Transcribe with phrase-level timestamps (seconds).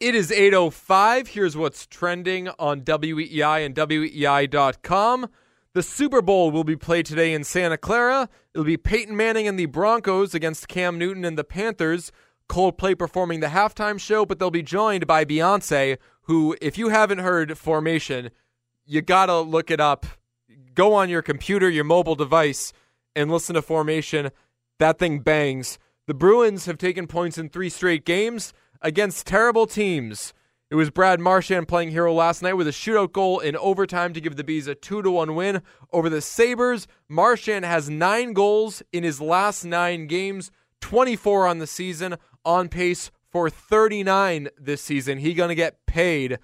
[0.00, 1.26] It is 8.05.
[1.26, 5.28] Here's what's trending on WEEI and WEEI.com.
[5.74, 8.28] The Super Bowl will be played today in Santa Clara.
[8.54, 12.12] It'll be Peyton Manning and the Broncos against Cam Newton and the Panthers.
[12.48, 17.18] Coldplay performing the halftime show, but they'll be joined by Beyonce, who, if you haven't
[17.18, 18.30] heard Formation,
[18.86, 20.06] you gotta look it up.
[20.74, 22.72] Go on your computer, your mobile device,
[23.16, 24.30] and listen to Formation.
[24.78, 25.76] That thing bangs.
[26.06, 30.32] The Bruins have taken points in three straight games against terrible teams.
[30.70, 34.20] It was Brad Marchand playing hero last night with a shootout goal in overtime to
[34.20, 36.86] give the Bees a 2 to 1 win over the Sabres.
[37.08, 40.50] Marchand has 9 goals in his last 9 games,
[40.82, 45.18] 24 on the season, on pace for 39 this season.
[45.18, 46.38] He going to get paid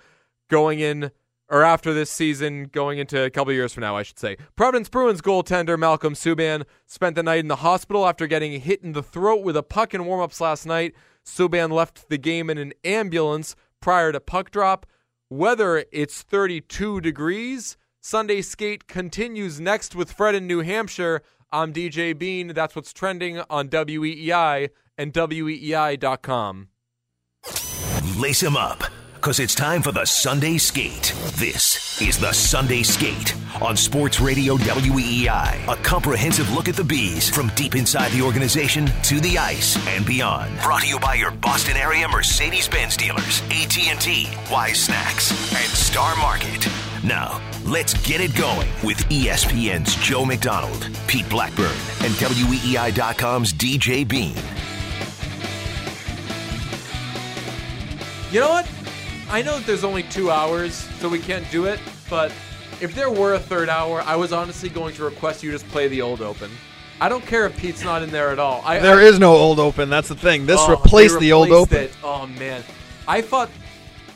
[0.48, 1.10] going in
[1.50, 4.36] or after this season, going into a couple years from now, I should say.
[4.56, 8.92] Providence Bruins goaltender Malcolm Subban spent the night in the hospital after getting hit in
[8.92, 10.94] the throat with a puck in warmups last night.
[11.24, 14.86] Subban left the game in an ambulance prior to puck drop.
[15.30, 17.76] Weather, it's 32 degrees.
[18.00, 21.22] Sunday skate continues next with Fred in New Hampshire.
[21.50, 22.48] I'm DJ Bean.
[22.48, 26.68] That's what's trending on WEEI and WEEI.com.
[28.18, 28.84] Lace him up
[29.24, 31.14] because it's time for the Sunday Skate.
[31.36, 35.66] This is the Sunday Skate on Sports Radio WEEI.
[35.66, 40.04] A comprehensive look at the bees from deep inside the organization to the ice and
[40.04, 40.60] beyond.
[40.60, 46.68] Brought to you by your Boston area Mercedes-Benz dealers, AT&T, Wise Snacks, and Star Market.
[47.02, 51.64] Now, let's get it going with ESPN's Joe McDonald, Pete Blackburn,
[52.02, 54.36] and WEEI.com's DJ Bean.
[58.30, 58.83] You know what?
[59.28, 62.30] I know that there's only two hours, so we can't do it, but
[62.80, 65.88] if there were a third hour, I was honestly going to request you just play
[65.88, 66.50] the old open.
[67.00, 68.62] I don't care if Pete's not in there at all.
[68.64, 69.90] I, There I, is no old open.
[69.90, 70.46] That's the thing.
[70.46, 71.84] This oh, replaced they the old replaced open.
[71.84, 71.96] It.
[72.04, 72.62] Oh man,
[73.08, 73.50] I fought,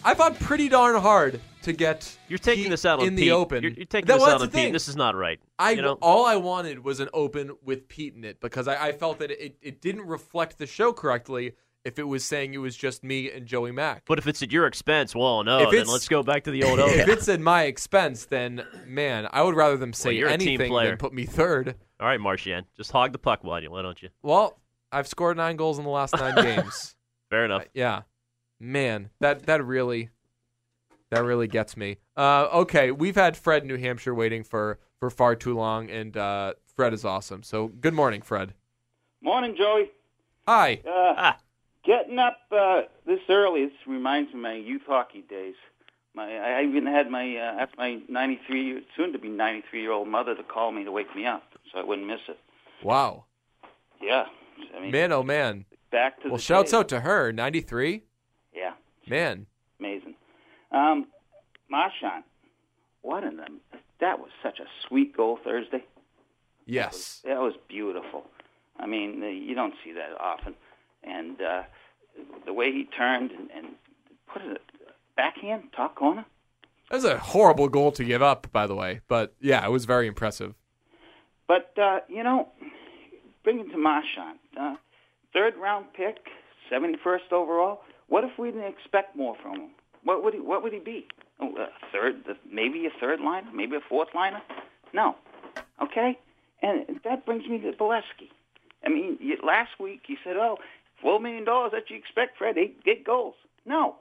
[0.05, 2.17] I fought pretty darn hard to get.
[2.29, 3.25] You're taking Pete this out on in Pete.
[3.25, 3.63] the open.
[3.65, 4.65] You're, you're taking That- this well, out that's on the thing.
[4.67, 4.73] Pete.
[4.75, 5.41] This is not right.
[5.59, 8.89] I you know, all I wanted was an open with Pete in it because I,
[8.89, 11.55] I felt that it, it didn't reflect the show correctly
[11.89, 14.05] if it was saying it was just me and Joey Mack.
[14.07, 16.51] but if it's at your expense, well, no, If then it's- let's go back to
[16.53, 20.29] the old if it's at my expense, then man, I would rather them say you're
[20.29, 20.91] a team anything player.
[20.91, 21.75] than put me third.
[22.01, 24.11] All right, Marchand, just hog the puck, while you why don't you?
[24.23, 24.61] Well,
[24.93, 26.95] I've scored nine goals in the last nine games.
[27.31, 27.65] Fair enough.
[27.75, 28.03] Yeah,
[28.61, 30.11] man, that that really,
[31.11, 31.97] that really gets me.
[32.17, 36.17] Uh, okay, we've had Fred in New Hampshire waiting for for far too long, and
[36.17, 37.43] uh, Fred is awesome.
[37.43, 38.55] So good morning, Fred.
[39.23, 39.91] Morning, Joey.
[40.47, 40.81] Hi.
[40.87, 41.39] Uh, Ah,
[41.85, 45.55] getting up uh, this early this reminds me of my youth hockey days.
[46.15, 50.09] My I even had my uh, asked my 93 soon to be 93 year old
[50.09, 52.39] mother to call me to wake me up so I wouldn't miss it.
[52.83, 53.25] Wow,
[54.01, 54.27] Yeah,
[54.77, 55.65] I mean man, oh man.
[55.91, 56.79] back to Well, shouts days.
[56.79, 58.05] out to her, ninety three.
[58.55, 58.73] Yeah,
[59.09, 59.47] Man,
[59.81, 60.15] amazing.
[60.73, 61.07] Um,
[61.71, 62.25] Marchand,
[63.03, 63.47] what in the
[64.01, 65.85] that was such a sweet goal Thursday.
[66.67, 67.21] yes.
[67.25, 68.25] That was beautiful.
[68.79, 70.55] I mean, you don't see that often.
[71.09, 71.63] And uh,
[72.47, 73.67] the way he turned and, and
[74.33, 74.61] put it
[75.17, 76.25] backhand, top corner.
[76.91, 79.01] That was a horrible goal to give up, by the way.
[79.09, 80.55] But yeah, it was very impressive.
[81.47, 82.49] But, uh, you know,
[83.45, 84.39] bring it to Marchand.
[84.59, 84.77] Uh,
[85.33, 86.19] third round pick,
[86.73, 87.81] 71st overall.
[88.09, 89.71] What if we didn't expect more from him?
[90.05, 91.07] What would he, what would he be?
[91.41, 94.41] Oh, A third, maybe a third liner, maybe a fourth liner?
[94.93, 95.17] No.
[95.83, 96.19] Okay?
[96.63, 98.31] And that brings me to Beleskey.
[98.85, 100.57] I mean, you, last week you said, oh,
[101.05, 103.35] $4 million, that you expect, Fred, eight, eight goals.
[103.65, 103.97] No.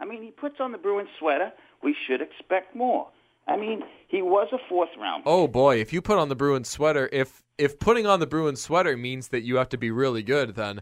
[0.00, 1.52] I mean, he puts on the Bruins sweater.
[1.82, 3.08] We should expect more.
[3.46, 5.24] I mean, he was a fourth round.
[5.26, 8.60] Oh boy, if you put on the Bruins sweater, if if putting on the Bruins
[8.60, 10.80] sweater means that you have to be really good, then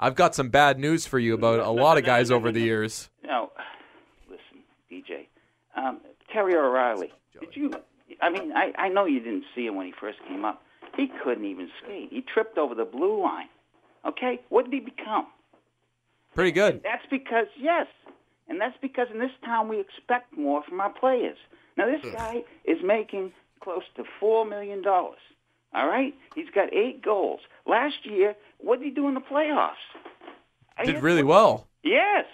[0.00, 3.10] I've got some bad news for you about a lot of guys over the years.
[3.24, 3.50] No,
[4.28, 5.26] listen, DJ.
[5.76, 6.00] Um,
[6.32, 7.12] Terry O'Reilly.
[7.38, 7.72] Did you?
[8.22, 10.62] I mean, I, I know you didn't see him when he first came up.
[10.96, 12.08] He couldn't even skate.
[12.10, 13.48] He tripped over the blue line.
[14.06, 15.26] Okay, what did he become?
[16.34, 16.82] Pretty good.
[16.82, 17.86] That's because yes,
[18.48, 21.36] and that's because in this town we expect more from our players.
[21.76, 25.18] Now this guy is making close to four million dollars.
[25.74, 27.40] All right, he's got eight goals.
[27.66, 29.74] Last year, what did he do in the playoffs?
[30.84, 31.66] Did really well.
[31.82, 32.24] Yes.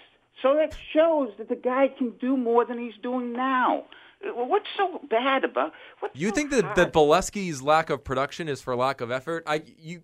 [0.41, 3.85] So that shows that the guy can do more than he's doing now.
[4.23, 5.71] Uh, What's so bad about?
[5.99, 6.75] What's You so think that hard?
[6.77, 9.43] that Beleskey's lack of production is for lack of effort?
[9.47, 10.03] I you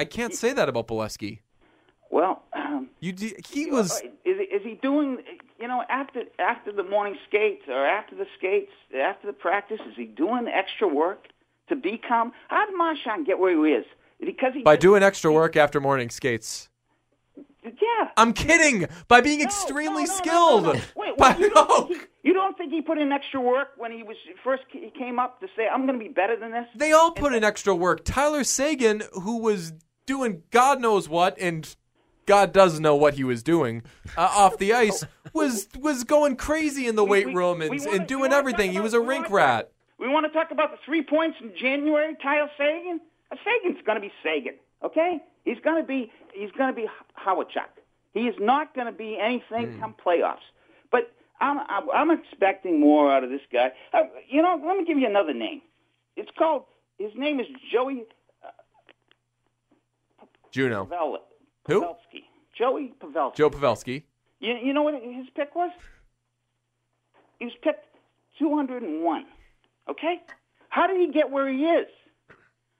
[0.00, 1.40] I can't say that about Beleskey.
[2.10, 3.12] Well, um, You
[3.48, 5.18] he was is, is he doing?
[5.60, 9.94] You know, after after the morning skates or after the skates, after the practice, is
[9.96, 11.26] he doing extra work
[11.68, 12.32] to become?
[12.48, 13.84] How did Marchand get where he is?
[14.20, 16.68] Because he by just- doing extra work after morning skates.
[17.62, 18.08] Yeah.
[18.16, 18.86] I'm kidding.
[19.06, 20.66] By being No, extremely no, no, skilled.
[20.96, 23.92] Wait, By- you, don't think he, you don't think he put in extra work when
[23.92, 26.66] he was first he came up to say I'm going to be better than this?
[26.74, 28.00] They all put in extra work.
[28.04, 29.74] Tyler Seguin, who was
[30.06, 31.74] doing God knows what, and
[32.26, 33.82] God does know what he was doing
[34.16, 37.66] uh, off the ice, was was going crazy in the We- weight we- room we
[37.68, 38.72] and, wanna- and doing everything.
[38.72, 39.70] He was a rink rat.
[39.98, 42.16] We want to talk about the three points in January.
[42.22, 43.00] Tyler Seguin.
[43.30, 44.54] Uh, Seguin's going to be Seguin.
[44.82, 47.70] Okay, he's going to be he's going to be Howard Chuck.
[48.14, 49.80] He is not going to be anything Hmm.
[49.80, 50.38] come playoffs.
[50.90, 53.72] But I'm I'm I'm expecting more out of this guy.
[53.92, 55.60] Uh, you know, let me give you another name.
[56.16, 56.64] It's called
[56.98, 58.04] his name is Joey
[60.50, 60.86] Juno.
[60.86, 61.18] Pavel.
[61.66, 61.80] Who?
[61.82, 62.24] Pavelski.
[62.56, 63.36] Joey Pavelski.
[63.36, 64.02] Joe Pavelski.
[64.40, 65.70] You, you know what his pick was?
[67.38, 67.86] He was picked
[68.38, 69.24] 201.
[69.88, 70.20] Okay?
[70.68, 71.86] How did he get where he is?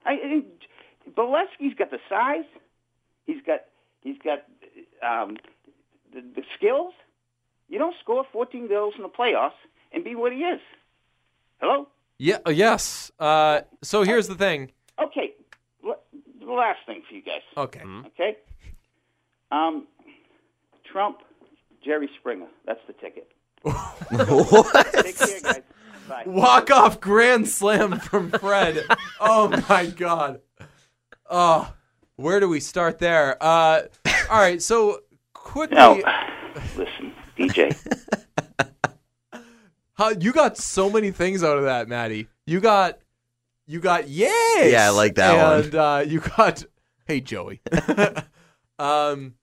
[0.04, 0.42] I, I
[1.10, 2.44] Beleskey's got the size.
[3.26, 3.60] He's got
[4.02, 4.44] he's got
[5.06, 5.36] um,
[6.12, 6.94] the, the skills.
[7.68, 9.58] You don't score 14 goals in the playoffs
[9.92, 10.60] and be what he is.
[11.60, 11.88] Hello?
[12.18, 12.38] Yeah.
[12.46, 13.10] uh, Yes.
[13.18, 14.72] Uh, so here's the thing.
[15.02, 15.32] Okay.
[16.50, 17.40] L- The last thing for you guys.
[17.56, 17.82] Okay.
[18.08, 18.36] Okay?
[19.52, 19.86] Um,
[20.90, 21.18] Trump,
[21.84, 22.48] Jerry Springer.
[22.66, 23.30] That's the ticket.
[25.04, 25.62] Take care, guys.
[26.08, 26.24] Bye.
[26.26, 28.84] Walk off grand slam from Fred.
[29.20, 30.40] oh my god.
[31.28, 31.72] Oh,
[32.16, 33.36] where do we start there?
[33.40, 33.82] Uh,
[34.30, 34.60] all right.
[34.60, 35.00] So
[35.32, 35.94] quickly, Now,
[36.76, 37.76] listen, DJ.
[39.94, 42.28] how you got so many things out of that, Maddie.
[42.46, 42.98] You got,
[43.70, 44.72] you got yes.
[44.72, 45.64] Yeah, I like that one.
[45.64, 46.64] And uh, you got,
[47.06, 47.60] hey Joey.
[48.80, 49.34] um,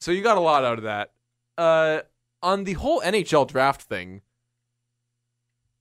[0.00, 1.12] so you got a lot out of that.
[1.56, 2.00] Uh,
[2.42, 4.22] on the whole NHL draft thing,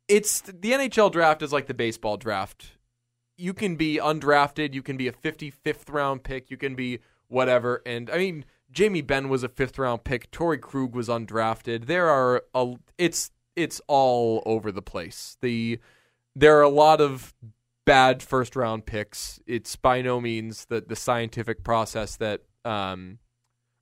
[0.07, 2.73] it's the NHL draft is like the baseball draft.
[3.35, 6.99] You can be undrafted, you can be a 55th round pick, you can be
[7.29, 7.81] whatever.
[7.83, 10.29] And I mean, Jamie Benn was a fifth round pick.
[10.29, 11.87] Torrey Krug was undrafted.
[11.87, 15.35] There are a it's it's all over the place.
[15.41, 15.79] The
[16.35, 17.33] there are a lot of
[17.87, 19.39] bad first round picks.
[19.47, 23.17] It's by no means the the scientific process that um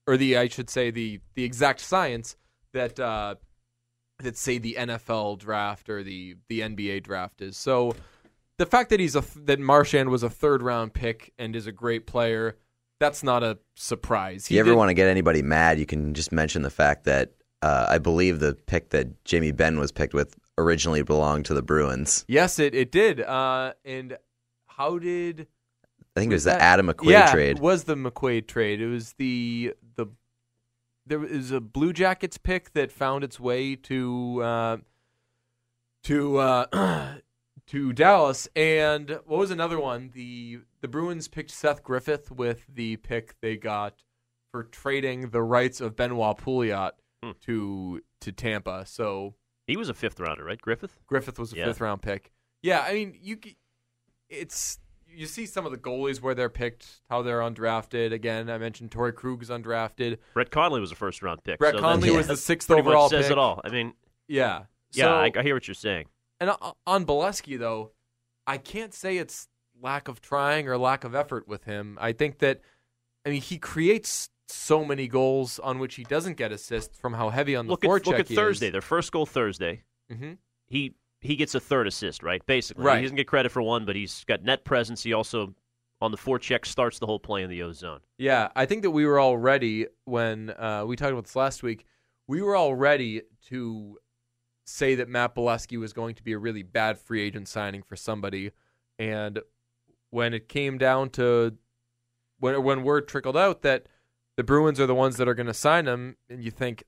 [0.07, 2.37] or the I should say the the exact science
[2.73, 3.35] that uh
[4.19, 7.57] that say the NFL draft or the the NBA draft is.
[7.57, 7.95] So
[8.57, 11.71] the fact that he's a that Marchand was a third round pick and is a
[11.73, 12.55] great player,
[12.99, 14.45] that's not a surprise.
[14.45, 17.33] If you ever want to get anybody mad, you can just mention the fact that
[17.63, 21.61] uh, I believe the pick that Jamie Benn was picked with originally belonged to the
[21.61, 22.25] Bruins.
[22.27, 23.21] Yes, it it did.
[23.21, 24.17] Uh, and
[24.67, 25.47] how did
[26.15, 27.57] I think it was the that- Adam McQuaid yeah, trade.
[27.57, 28.81] It was the McQuaid trade.
[28.81, 30.07] It was the the
[31.05, 34.77] there was a Blue Jackets pick that found its way to uh,
[36.03, 37.15] to uh,
[37.67, 40.11] to Dallas, and what was another one?
[40.13, 44.03] The the Bruins picked Seth Griffith with the pick they got
[44.51, 46.91] for trading the rights of Benoit Pouliot
[47.23, 47.31] Hmm.
[47.45, 48.85] to to Tampa.
[48.85, 49.35] So
[49.67, 50.61] He was a fifth rounder, right?
[50.61, 50.99] Griffith?
[51.07, 51.65] Griffith was a Yeah.
[51.65, 52.31] fifth round pick.
[52.61, 53.37] Yeah, I mean, you
[54.29, 58.11] it's you see some of the goalies where they're picked, how they're undrafted.
[58.11, 60.17] Again, I mentioned Torrey Krug is undrafted.
[60.33, 61.59] Brett Connolly was a first round pick.
[61.59, 63.31] Brett so Connolly was the sixth overall says pick.
[63.31, 63.61] it all.
[63.63, 63.93] I mean,
[64.27, 66.07] Yeah, yeah, So- I, I hear what you're saying.
[66.39, 66.51] and
[66.85, 67.91] on Beleskey though,
[68.47, 69.47] I can't say it's
[69.79, 71.97] lack of trying or lack of effort with him.
[72.01, 72.61] I think that
[73.25, 77.29] I mean he creates so many goals on which he doesn't get assists from how
[77.29, 78.67] heavy on the Look at forecheck look at Thursday.
[78.67, 78.71] is.
[78.71, 79.83] Their first goal Thursday.
[80.11, 80.33] hmm
[80.67, 82.45] He he gets a third assist, right?
[82.45, 82.97] Basically, Right.
[82.97, 85.01] he doesn't get credit for one, but he's got net presence.
[85.01, 85.55] He also
[86.01, 88.01] on the forecheck starts the whole play in the O zone.
[88.17, 91.63] Yeah, I think that we were all ready when uh, we talked about this last
[91.63, 91.85] week.
[92.27, 93.97] We were all ready to
[94.65, 97.95] say that Matt Beleskey was going to be a really bad free agent signing for
[97.95, 98.51] somebody,
[98.99, 99.39] and
[100.11, 101.55] when it came down to
[102.39, 103.87] when when word trickled out that
[104.37, 106.83] the Bruins are the ones that are going to sign him, and you think,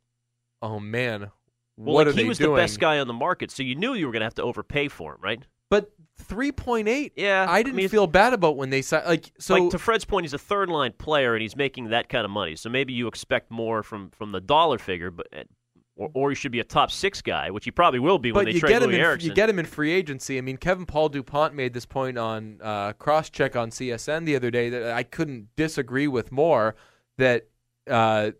[0.61, 1.31] oh man,
[1.77, 2.55] Well, what like, are he they was doing?
[2.55, 4.43] the best guy on the market, so you knew you were going to have to
[4.43, 5.41] overpay for him, right?
[5.69, 9.05] But three point eight, Yeah, I I didn't mean, feel bad about when they signed.
[9.05, 12.07] Like so, like to Fred's point, he's a third line player and he's making that
[12.07, 12.55] kind of money.
[12.55, 15.27] So maybe you expect more from from the dollar figure, but
[15.97, 18.45] or, or he should be a top six guy, which he probably will be when
[18.45, 19.29] but they you trade get him Louis in Eriksson.
[19.29, 20.37] you get him in free agency.
[20.37, 24.37] I mean, Kevin Paul Dupont made this point on uh, cross check on CSN the
[24.37, 26.75] other day that I couldn't disagree with more.
[27.17, 27.47] That
[27.89, 28.31] uh,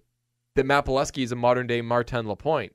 [0.55, 2.73] that Matt Beleskey is a modern day Martin Lapointe.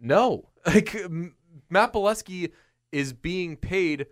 [0.00, 1.34] No, like M-
[1.70, 2.52] Matt Beleskey
[2.90, 4.06] is being paid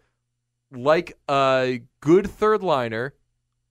[0.73, 3.15] like a good third liner,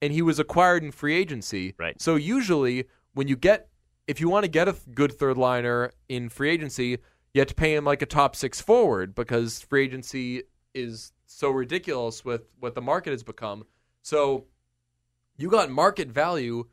[0.02, 1.74] and he was acquired in free agency.
[1.78, 2.00] Right.
[2.00, 3.68] So usually, when you get
[4.06, 6.98] if you want to get a good third liner in free agency,
[7.32, 10.42] you have to pay him like a top six forward because free agency
[10.74, 13.64] is so ridiculous with what the market has become.
[14.02, 14.46] So
[15.36, 16.66] you got market value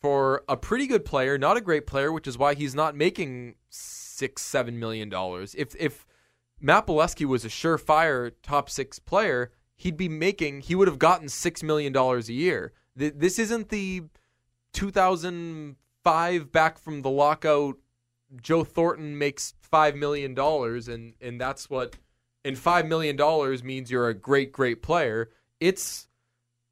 [0.00, 3.56] for a pretty good player, not a great player, which is why he's not making
[3.68, 5.54] six, seven million dollars.
[5.56, 6.06] If if
[6.60, 11.28] Matt Beleskey was a surefire top six player, he'd be making he would have gotten
[11.28, 12.72] six million dollars a year.
[12.96, 14.02] This isn't the
[14.72, 17.76] 2005 back from the lockout.
[18.40, 21.96] Joe Thornton makes five million dollars, and and that's what.
[22.42, 25.28] And five million dollars means you're a great, great player.
[25.60, 26.08] It's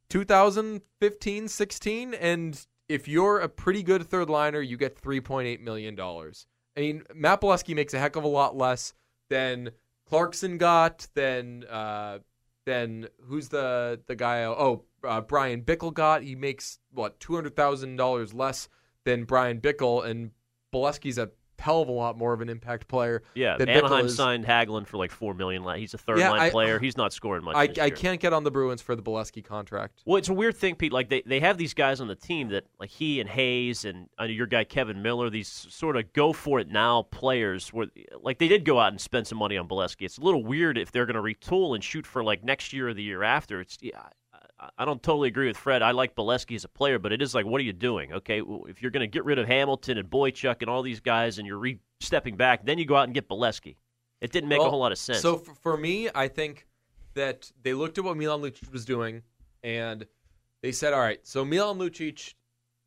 [0.08, 6.46] 2015, 16, and if you're a pretty good third liner, you get 3.8 million dollars.
[6.76, 8.94] I mean, Matt Beleskey makes a heck of a lot less
[9.28, 9.70] than
[10.06, 12.20] Clarkson got, than uh,
[12.66, 14.44] than who's the the guy?
[14.44, 16.22] Oh, uh, Bryan Bickell got.
[16.22, 18.68] He makes what two hundred thousand dollars less
[19.04, 20.30] than Bryan Bickell, and
[20.72, 23.22] Beleskey's a hell of a lot more of an impact player.
[23.34, 25.64] Yeah, than Anaheim Bickell signed Hagelin for like four million.
[25.78, 26.78] He's a third Yeah, line I- player.
[26.78, 27.56] He's not scoring much.
[27.56, 30.02] I, I can't get on the Bruins for the Beleskey contract.
[30.04, 30.92] Well, it's a weird thing, Pete.
[30.92, 34.08] Like they, they have these guys on the team that like he and Hayes and
[34.20, 37.68] uh, your guy Kevan Miller, these sort of go for it now players.
[37.72, 37.86] Where
[38.22, 40.02] like they did go out and spend some money on Beleskey.
[40.02, 42.88] It's a little weird if they're going to retool and shoot for like next year
[42.88, 43.60] or the year after.
[43.60, 44.02] It's yeah,
[44.76, 45.82] I, don't totally agree with Fred.
[45.82, 48.12] I like Beleskey as a player, but it is like, what are you doing?
[48.12, 51.00] Okay, well, if you're going to get rid of Hamilton and Boychuk and all these
[51.00, 53.76] guys, and you're re stepping back, then you go out and get Beleskey.
[54.20, 55.20] It didn't make a whole lot of sense.
[55.20, 56.66] So for, for me, I think
[57.14, 59.22] that they looked at what Milan Lucic was doing,
[59.62, 60.06] and
[60.62, 62.34] they said, "All right, so Milan Lucic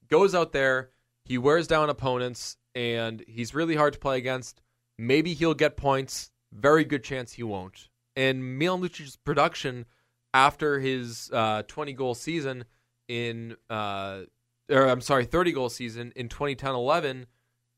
[0.09, 0.91] goes out there,
[1.23, 4.61] he wears down opponents, and he's really hard to play against.
[4.97, 6.31] Maybe he'll get points.
[6.51, 9.85] Very good chance he won't." And Milan Lucic's production
[10.33, 12.65] after his uh, 20 goal season
[13.07, 14.21] in, uh,
[14.69, 17.25] or I'm sorry, 30 goal season in 2010-11,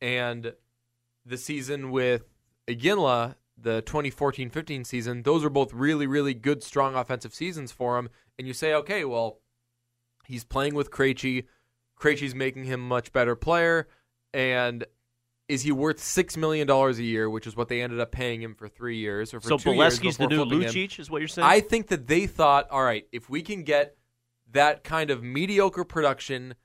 [0.02, 0.54] and
[1.26, 2.24] the season with
[2.68, 8.10] Iginla, the 2014-15 season, those were both really, really good, strong offensive seasons for him.
[8.38, 9.40] And you say, okay, well,
[10.26, 11.46] he's playing with Krejci.
[12.00, 13.88] Krejci's making him a much better player.
[14.34, 14.86] And
[15.48, 18.56] is he worth $6 million a year, which is what they ended up paying him
[18.56, 19.34] for three years?
[19.34, 20.50] Or for so two years Beleskey's the new him?
[20.50, 21.48] Lucic, is what you're saying?
[21.48, 23.98] I think that they thought, all right, if we can get
[24.52, 26.56] that kind of mediocre production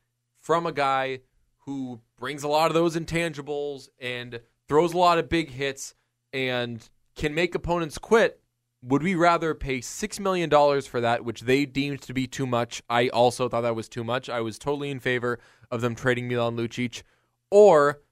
[0.40, 1.20] from a guy
[1.64, 5.94] who brings a lot of those intangibles and throws a lot of big hits
[6.32, 8.40] and can make opponents quit,
[8.82, 10.50] would we rather pay $6 million
[10.82, 12.82] for that, which they deemed to be too much?
[12.88, 14.28] I also thought that was too much.
[14.28, 17.02] I was totally in favor of them trading Milan Lucic.
[17.50, 18.02] Or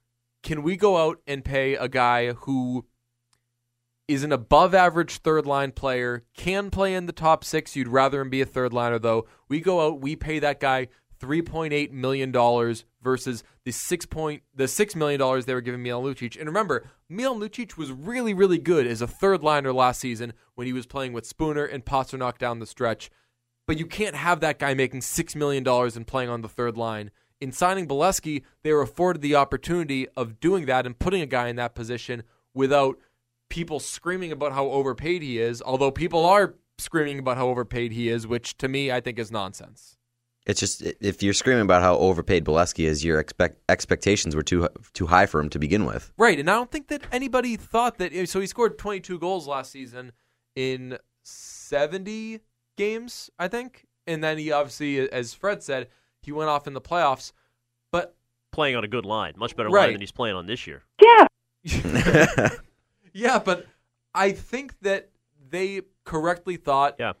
[0.43, 2.85] can we go out and pay a guy who
[4.07, 7.75] is an above average third line player, can play in the top six.
[7.75, 9.27] You'd rather him be a third liner, though.
[9.49, 10.87] We go out, we pay that guy
[11.19, 12.31] $3.8 million
[13.01, 16.37] versus the six point the $6 million they were giving Milan Lucic.
[16.37, 20.67] And remember, Milan Lucic was really, really good as a third liner last season when
[20.67, 23.09] he was playing with Spooner and Pastrnak down the stretch.
[23.65, 27.11] But you can't have that guy making $6 million and playing on the third line.
[27.39, 31.49] In signing Beleskey, they were afforded the opportunity of doing that and putting a guy
[31.49, 32.97] in that position without
[33.49, 38.09] people screaming about how overpaid he is, although people are screaming about how overpaid he
[38.09, 39.97] is, which to me I think is nonsense.
[40.47, 44.67] It's just if you're screaming about how overpaid Beleskey is, your expect expectations were too
[44.93, 46.13] too high for him to begin with.
[46.17, 48.13] Right, and I don't think that anybody thought that.
[48.29, 50.13] So he scored 22 goals last season
[50.55, 52.39] in 70
[52.77, 55.89] games, I think, and then he obviously, as Fred said,
[56.21, 57.31] he went off in the playoffs.
[57.91, 58.15] But
[58.51, 59.83] playing on a good line, much better Right.
[59.85, 60.83] line than he's playing on this year.
[61.01, 61.27] yeah,
[63.13, 63.65] yeah, but
[64.13, 65.09] I think that
[65.49, 67.13] they correctly thought Yeah.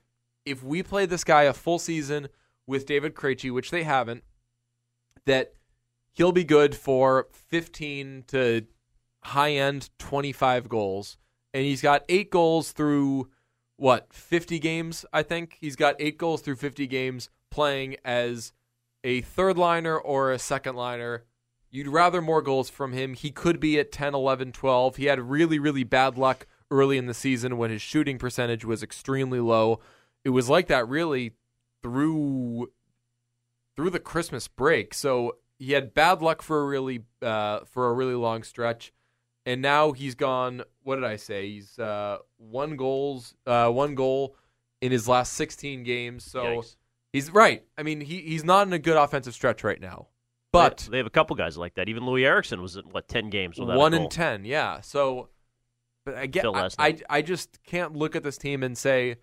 [0.45, 2.27] if we play this guy a full season
[2.65, 4.23] with David Krejci, which they haven't,
[5.25, 5.53] that
[6.13, 8.65] he'll be good for 15 to
[9.23, 11.17] high end 25 goals.
[11.53, 13.29] And he's got eight goals through
[13.77, 15.57] what, 50 games, I think?
[15.61, 18.51] He's got eight goals through 50 games playing as
[19.07, 21.23] a third liner or a second liner.
[21.71, 23.13] You'd rather more goals from him.
[23.13, 24.97] He could be at 10, 11, 12.
[24.97, 28.83] He had really, really bad luck early in the season when his shooting percentage was
[28.83, 29.79] extremely low.
[30.25, 31.35] It was like that really
[31.81, 32.69] through
[33.77, 34.93] through the Christmas break.
[34.93, 38.91] So he had bad luck for a really uh, for a really long stretch,
[39.45, 40.63] and now he's gone.
[40.83, 41.49] What did I say?
[41.51, 44.35] He's uh, one goals, uh, one goal
[44.81, 46.25] in his last 16 games.
[46.25, 46.75] So Yikes.
[47.17, 47.63] He's right.
[47.77, 50.07] I mean, he he's not in a good offensive stretch right now.
[50.51, 51.89] But they, they have a couple guys like that.
[51.89, 54.81] Even Louis Eriksson was at what ten games without one in ten, yeah.
[54.81, 55.29] So,
[56.05, 59.15] but I get, I, I, I just can't look at this team and say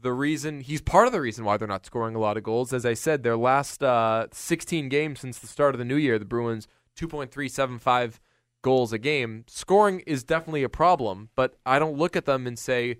[0.00, 2.72] the reason he's part of the reason why they're not scoring a lot of goals.
[2.72, 6.18] As I said, their last uh, 16 games since the start of the new year,
[6.18, 6.66] the Bruins
[6.98, 8.18] 2.375
[8.62, 9.44] goals a game.
[9.46, 12.96] Scoring is definitely a problem, but I don't look at them and say,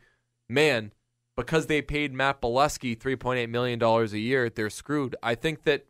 [0.49, 0.93] man,
[1.37, 5.15] because they paid Matt Beleskey $3.8 million a year, they're screwed.
[5.23, 5.87] I think that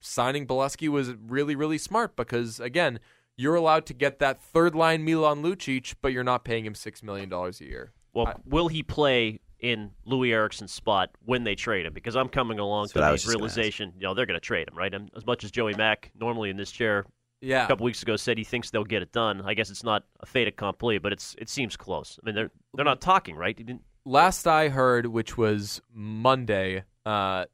[0.00, 2.98] signing Beleskey was really, really smart because again,
[3.36, 7.02] you're allowed to get that third line Milan Lucic, but you're not paying him six
[7.02, 7.92] million dollars a year.
[8.14, 11.92] Well, I- will he play in Louis Eriksson's spot when they trade him?
[11.92, 14.40] Because I'm coming along to what the was just gonna realization, you know, they're going
[14.40, 14.92] to trade him, right?
[14.92, 17.04] And as much as Joey Mack, normally in this chair,
[17.42, 19.42] Yeah, a couple weeks ago said he thinks they'll get it done.
[19.44, 22.18] I guess it's not a fait accompli, but it's it seems close.
[22.22, 23.58] I mean, they're they're not talking, right?
[24.08, 27.46] Last I heard, which was Monday, uh,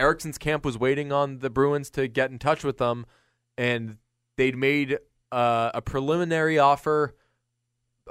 [0.00, 3.06] Eriksson's camp was waiting on the Bruins to get in touch with them,
[3.56, 3.98] and
[4.36, 4.98] they'd made
[5.30, 7.14] uh, a preliminary offer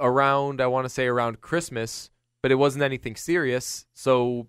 [0.00, 2.08] around, I want to say around Christmas,
[2.40, 3.84] but it wasn't anything serious.
[3.92, 4.46] So,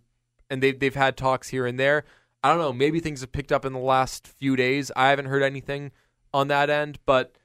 [0.50, 2.06] and they've they've had talks here and there.
[2.42, 2.72] I don't know.
[2.72, 4.90] Maybe things have picked up in the last few days.
[4.96, 5.92] I haven't heard anything
[6.34, 7.36] on that end, but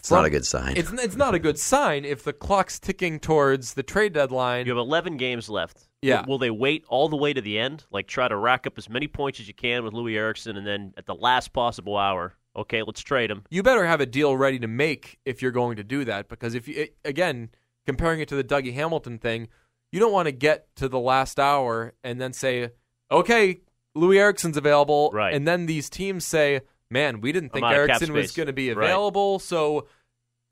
[0.00, 0.76] It's not a good sign.
[0.76, 4.66] It's it's not a good sign if the clock's ticking towards the trade deadline.
[4.66, 5.86] you have 11 games left.
[6.02, 6.22] Yeah.
[6.22, 7.84] Will, will they wait all the way to the end?
[7.90, 10.66] Like try to rack up as many points as you can with Louis Eriksson, and
[10.66, 13.44] then at the last possible hour, okay, let's trade him.
[13.50, 16.54] you better have a deal ready to make if you're going to do that because
[16.54, 17.50] if you again
[17.86, 19.48] comparing it to the Dougie Hamilton thing,
[19.92, 22.70] you don't want to get to the last hour and then say,
[23.10, 23.60] "Okay,
[23.94, 25.34] Louis Eriksson's available," Right.
[25.34, 28.32] and then these teams say, "Man, we didn't think I'm out of cap Eriksson was
[28.32, 28.84] going to be Right.
[28.84, 29.86] available, so."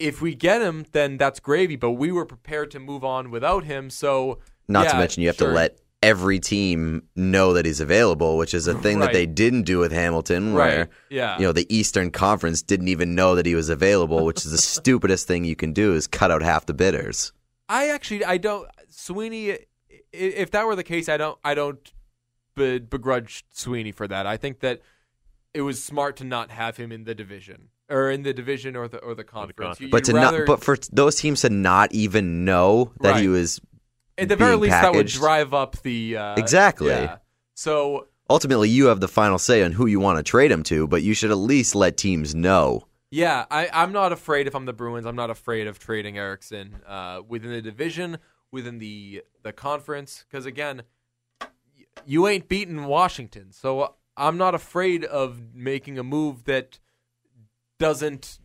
[0.00, 1.74] If we get him, then that's gravy.
[1.74, 3.90] But we were prepared to move on without him.
[3.90, 5.48] So, Not to mention you have sure.
[5.48, 9.06] to let every team know that he's available, which is a thing Right.
[9.06, 10.86] that they didn't do with Hamilton, Right.
[11.10, 11.36] Yeah.
[11.36, 14.58] you know the Eastern Conference didn't even know that he was available, which is the
[14.78, 17.32] stupidest thing you can do is cut out half the bidders.
[17.68, 19.58] I actually I don't Sweeney.
[20.12, 21.92] If that were the case, I don't I don't
[22.54, 24.26] begrudge Sweeney for that.
[24.26, 24.80] I think that
[25.54, 28.86] it was smart to not have him in the division or in the division or
[28.88, 29.56] the or the conference.
[29.56, 29.80] conference.
[29.80, 33.28] You- But to rather- not, but for those teams to not even know that he
[33.28, 33.60] was
[34.18, 36.88] at the very being least that would drive up the uh, Exactly.
[36.88, 37.18] yeah.
[37.54, 40.86] So ultimately you have the final say on who you want to trade him to,
[40.86, 42.84] but you should at least let teams know.
[43.10, 45.06] Yeah, I, I'm not afraid if I'm the Bruins.
[45.06, 48.18] I'm not afraid of trading Eriksson uh, within the division,
[48.52, 50.82] within the the conference, because again,
[52.04, 56.78] you ain't beaten Washington, so I'm not afraid of making a move that
[57.78, 58.38] doesn't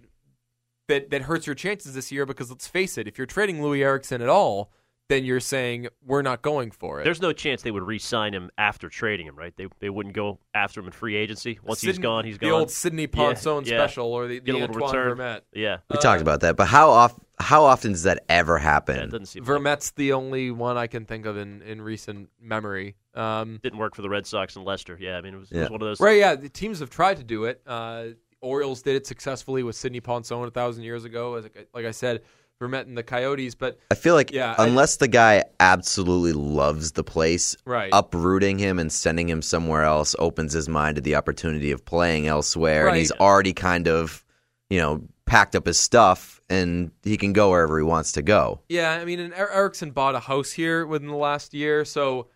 [0.87, 2.25] that that hurts your chances this year.
[2.25, 4.71] Because let's face it, if you're trading Louis Eriksson at all,
[5.09, 7.03] then you're saying we're not going for it.
[7.03, 9.53] There's no chance they would re-sign him after trading him, right?
[9.55, 11.59] They they wouldn't go after him in free agency.
[11.63, 12.49] Once he's gone, he's gone.
[12.49, 13.77] The old Sidney Ponson yeah.
[13.77, 15.17] special or the, Get the a Antoine return.
[15.17, 15.41] Vermette.
[15.53, 18.95] yeah, We talked about that, but how off how often does that ever happen?
[18.95, 21.81] yeah, it doesn't seem like Vermette's the only one I can think of in, in
[21.81, 22.95] recent memory.
[23.15, 24.97] Um, didn't work for the Red Sox and Lester.
[24.99, 25.99] Yeah, I mean it was, it was one of those.
[25.99, 27.61] right, yeah, the teams have tried to do it.
[27.67, 28.05] Uh,
[28.41, 32.23] Orioles did it successfully with Sidney Ponson a thousand years ago, as like I said,
[32.61, 33.55] Vermette and the Coyotes.
[33.55, 38.57] But I feel like Yeah, I- unless the guy absolutely loves the place, right, uprooting
[38.59, 42.87] him and sending him somewhere else opens his mind to the opportunity of playing elsewhere,
[42.87, 44.25] and he's already kind of,
[44.69, 48.59] you know, packed up his stuff and he can go wherever he wants to go.
[48.69, 52.27] yeah, I mean, and Er- Eriksson bought a house here within the last year, so.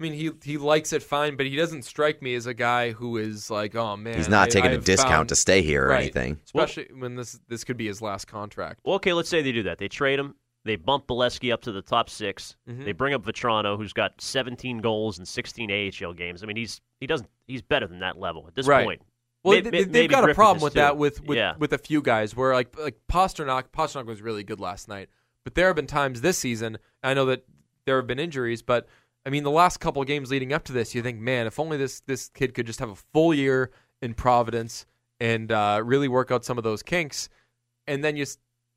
[0.00, 2.92] I mean, he he likes it fine, but he doesn't strike me as a guy
[2.92, 5.60] who is like, oh man, he's not I- taking I a discount found- to stay
[5.62, 6.00] here or Right.
[6.02, 6.40] anything.
[6.44, 8.80] especially when this this could be his last contract.
[8.84, 9.76] Well, okay, let's say they do that.
[9.78, 10.34] They trade him.
[10.64, 12.84] They bump Beleskey up to the top 6 Mhm.
[12.84, 16.42] They bring up Vatrano, who's got 17 goals in 16 AHL games.
[16.42, 18.84] I mean, he's he doesn't he's better than that level at this Right.
[18.84, 19.02] point.
[19.42, 20.80] Well, May- they, may- they've maybe got a Griffith problem with too.
[20.80, 21.56] that with with, yeah.
[21.58, 25.08] with a few guys where like like Pastrnak Pastrnak was really good last night,
[25.44, 26.78] but there have been times this season.
[27.02, 27.44] I know that
[27.86, 28.86] there have been injuries, but
[29.26, 31.58] I mean the last couple of games leading up to this, you think, man, if
[31.58, 34.86] only this this kid could just have a full year in Providence
[35.20, 37.28] and uh, really work out some of those kinks,
[37.86, 38.24] and then you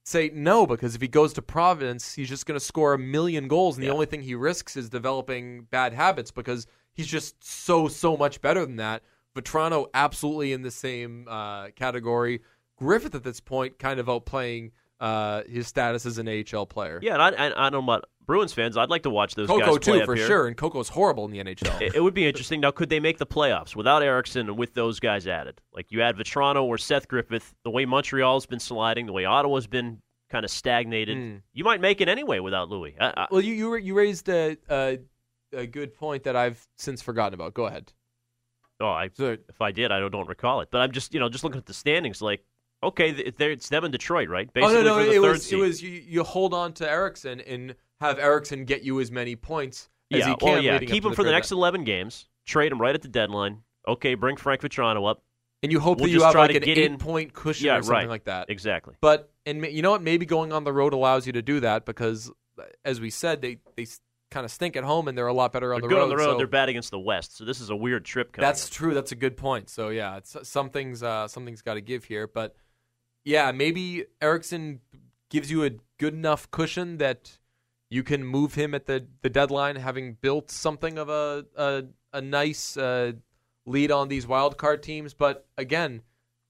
[0.05, 3.47] say no because if he goes to Providence, he's just going to score a million
[3.47, 3.89] goals, and Yeah.
[3.89, 8.41] the only thing he risks is developing bad habits because he's just so so much
[8.41, 9.01] better than that.
[9.35, 12.41] Vatrano absolutely in the same uh, category.
[12.75, 14.71] Griffith at this point kind of outplaying
[15.03, 16.99] uh, his status as an AHL player.
[17.03, 18.77] Yeah, and I, I don't know about Bruins fans.
[18.77, 20.27] I'd like to watch those Coco guys play too for here.
[20.27, 21.81] sure, and Coco's horrible in the NHL.
[21.81, 22.61] It, it would be interesting.
[22.61, 25.59] Now, could they make the playoffs without Eriksson and with those guys added?
[25.73, 29.67] Like you add Vatrano or Seth Griffith, the way Montreal's been sliding, the way Ottawa's
[29.67, 31.35] been kind of stagnated, Hmm.
[31.51, 32.95] you might make it anyway without Louis.
[32.99, 34.99] I, I, well, you you, you raised a, a
[35.51, 37.53] a good point that I've since forgotten about.
[37.53, 37.91] Go ahead.
[38.79, 40.69] oh, I, So, if I did, I don't, don't recall it.
[40.71, 42.21] But I'm just, you know, just looking at the standings.
[42.21, 42.43] Like,
[42.83, 44.49] okay, it's them in Detroit, right?
[44.55, 45.53] oh no, no, for the it third was seed.
[45.59, 49.35] it was you, you hold on to Eriksson and have Eriksson get you as many
[49.35, 50.47] points as yeah, he can.
[50.49, 50.79] well, yeah.
[50.79, 52.27] Keep him for the next 11 games.
[52.45, 53.59] Trade him right at the deadline.
[53.87, 55.23] Okay, bring Frank Vatrano up.
[55.61, 57.83] and you hope we'll that you have like an eight in- point cushion Yeah, or
[57.83, 58.09] something right.
[58.09, 58.49] like that.
[58.49, 58.95] Exactly.
[59.01, 60.01] But and you know what?
[60.01, 62.31] Maybe going on the road allows you to do that because,
[62.85, 63.87] as we said, they they
[64.31, 66.03] kind of stink at home, and they're a lot better on They're the good road.
[66.03, 66.31] on the road.
[66.33, 68.35] so- They're bad against the West, so this is a weird trip.
[68.35, 68.71] That's up.
[68.71, 68.93] true.
[68.93, 69.69] That's a good point.
[69.69, 72.27] So yeah, it's, something's uh, something's got to give here.
[72.27, 72.55] But
[73.23, 74.81] yeah, maybe Eriksson
[75.29, 77.37] gives you a good enough cushion that
[77.89, 81.83] you can move him at the, the deadline, having built something of a a,
[82.13, 83.13] a nice uh,
[83.65, 85.13] lead on these wild card teams.
[85.13, 86.01] But again,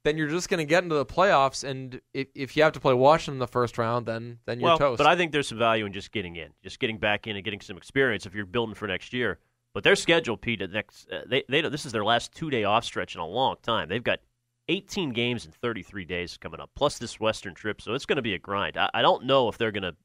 [0.03, 2.79] then you're just going to get into the playoffs, and if, if you have to
[2.79, 4.97] play Washington in the first round, then then you're well, toast.
[4.97, 7.43] but I think there's some value in just getting in, just getting back in and
[7.43, 9.39] getting some experience if you're building for next year.
[9.73, 12.83] But their schedule, Pete, next uh, they they this is their last two day off
[12.83, 13.89] stretch in a long time.
[13.89, 14.19] They've got
[14.69, 18.21] 18 games in 33 days coming up, plus this Western trip, so it's going to
[18.21, 18.77] be a grind.
[18.77, 19.95] I, I don't know if they're going to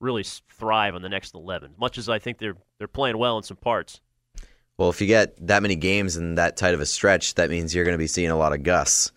[0.00, 3.42] really thrive on the next 11, much as I think they're they're playing well in
[3.42, 4.00] some parts.
[4.78, 7.74] Well, if you get that many games in that tight of a stretch, that means
[7.74, 9.12] you're going to be seeing a lot of Gus,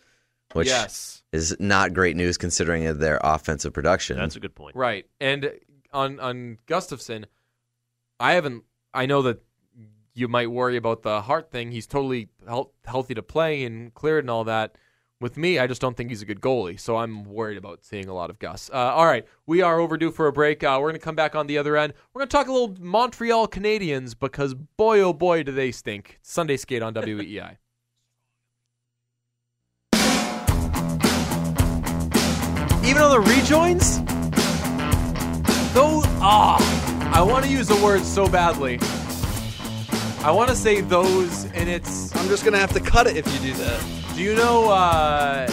[0.51, 4.17] which yes, is not great news considering their offensive production.
[4.17, 4.75] That's a good point.
[4.75, 5.05] Right.
[5.21, 5.53] And
[5.93, 7.25] on on Gustavsson,
[8.19, 8.65] I haven't.
[8.93, 9.41] I know that
[10.13, 11.71] you might worry about the heart thing.
[11.71, 14.75] He's totally health, healthy to play and cleared and all that.
[15.19, 18.09] With me, I just don't think he's a good goalie, so I'm worried about seeing
[18.09, 18.69] a lot of Gus.
[18.73, 20.63] Uh, all right, we are overdue for a break.
[20.63, 21.93] Uh, we're going to come back on the other end.
[22.13, 26.19] We're going to talk a little Montreal Canadiens because boy, oh boy, do they stink.
[26.21, 27.57] Sunday skate on E WEI.
[32.85, 33.99] Even on the rejoins,
[35.73, 38.77] those ah, I want to use the word so badly.
[40.23, 42.15] I want to say those, and it's.
[42.15, 43.85] I'm just gonna have to cut it if you do that.
[44.15, 44.71] Do you know?
[44.71, 45.47] Uh,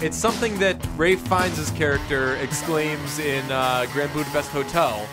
[0.00, 5.06] it's something that Ralph Fiennes' character exclaims in uh, Grand Budapest Hotel.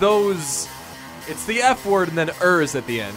[0.00, 0.68] Those,
[1.28, 3.16] it's the F word and then ers at the end.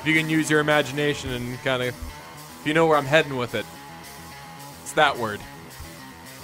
[0.00, 3.36] If you can use your imagination and kind of, if you know where I'm heading
[3.36, 3.64] with it,
[4.82, 5.40] it's that word.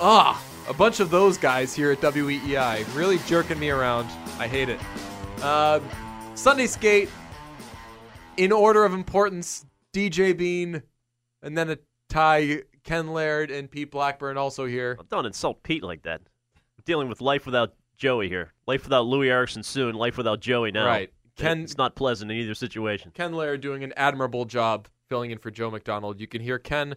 [0.01, 4.09] Ah, a bunch of those guys here at WEEI, really jerking me around.
[4.39, 4.81] I hate it.
[5.43, 5.81] Uh,
[6.35, 7.11] Sunday skate,
[8.41, 10.83] in order of importance, DJ Bean,
[11.43, 14.95] and then a tie, Ken Laird and Pete Blackburn also here.
[14.97, 16.23] Well, don't insult Pete like that.
[16.57, 18.53] We're dealing with life without Joey here.
[18.67, 19.95] Life without Louis Eriksson soon.
[19.95, 20.87] Life without Joey now.
[20.87, 21.13] Right.
[21.37, 23.11] Ken- it's not pleasant in either situation.
[23.15, 26.19] Ken Laird doing an admirable job filling in for Joe McDonald.
[26.19, 26.95] You can hear Ken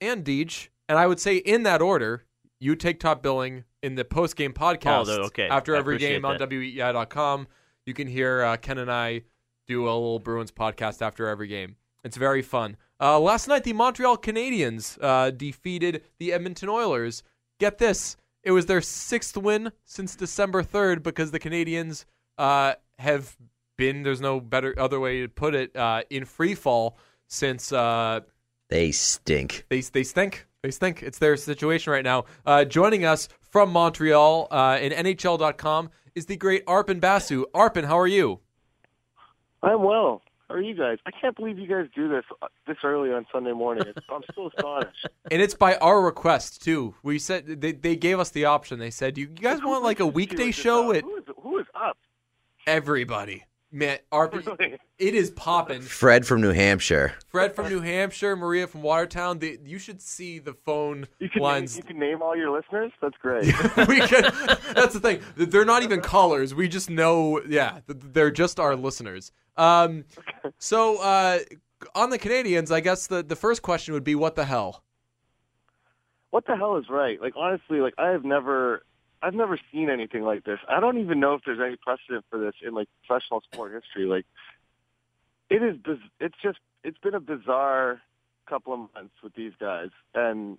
[0.00, 2.24] and Deej, and I would say in that order,
[2.58, 5.48] you take top billing in the post game podcast Oh, okay.
[5.48, 6.50] after I every game on that.
[6.50, 7.46] WEI.com.
[7.86, 9.22] You can hear uh, Ken and I
[9.72, 11.76] do a little Bruins podcast after every game.
[12.04, 12.76] It's very fun.
[13.00, 17.22] Uh, last night, the Montreal Canadiens uh, defeated the Edmonton Oilers.
[17.58, 18.16] Get this.
[18.42, 22.04] It was their sixth win since December 3rd because the Canadiens
[22.38, 23.36] uh, have
[23.78, 28.20] been, there's no better other way to put it, uh, in free fall since uh,
[28.68, 29.66] they stink.
[29.68, 30.46] they, they stink.
[30.62, 31.02] They stink.
[31.02, 32.24] It's their situation right now.
[32.44, 37.46] Uh, joining us from Montreal uh, in NHL.com is the great Arpon Basu.
[37.54, 38.40] Arpon, how are you?
[39.62, 40.22] I'm well.
[40.48, 40.98] How are you guys?
[41.06, 43.84] I can't believe you guys do this uh, this early on Sunday morning.
[43.86, 45.06] It's, I'm still astonished.
[45.30, 46.94] And it's by our request too.
[47.02, 48.78] We said they, they gave us the option.
[48.78, 51.58] They said, "You, you guys want like a weekday show?" uh, It who is who
[51.58, 51.96] is up?
[52.66, 54.78] everybody, man, Arpon, Really?
[54.98, 55.80] it is popping.
[55.80, 57.14] Fred from New Hampshire.
[57.28, 59.38] Fred from New Hampshire, Maria from Watertown.
[59.38, 61.76] The, you should see the phone You can name, lines.
[61.76, 62.92] you can name all your listeners.
[63.00, 63.46] That's great.
[63.88, 64.22] we can.
[64.74, 65.20] That's the thing.
[65.36, 66.54] They're not even callers.
[66.54, 67.40] We just know.
[67.48, 69.32] Yeah, they're just our listeners.
[69.56, 70.04] Um,
[70.58, 71.38] so uh,
[71.94, 74.82] on the Canadiens, I guess the the first question would be, what the hell?
[76.30, 77.20] what the hell is right?
[77.20, 78.84] Like honestly, like I have never
[79.22, 80.58] I've never seen anything like this.
[80.68, 84.06] I don't even know if there's any precedent for this in like professional sport history.
[84.06, 84.26] Like
[85.48, 85.76] it is
[86.18, 88.00] it's just it's been a bizarre
[88.48, 89.90] couple of months with these guys.
[90.14, 90.58] And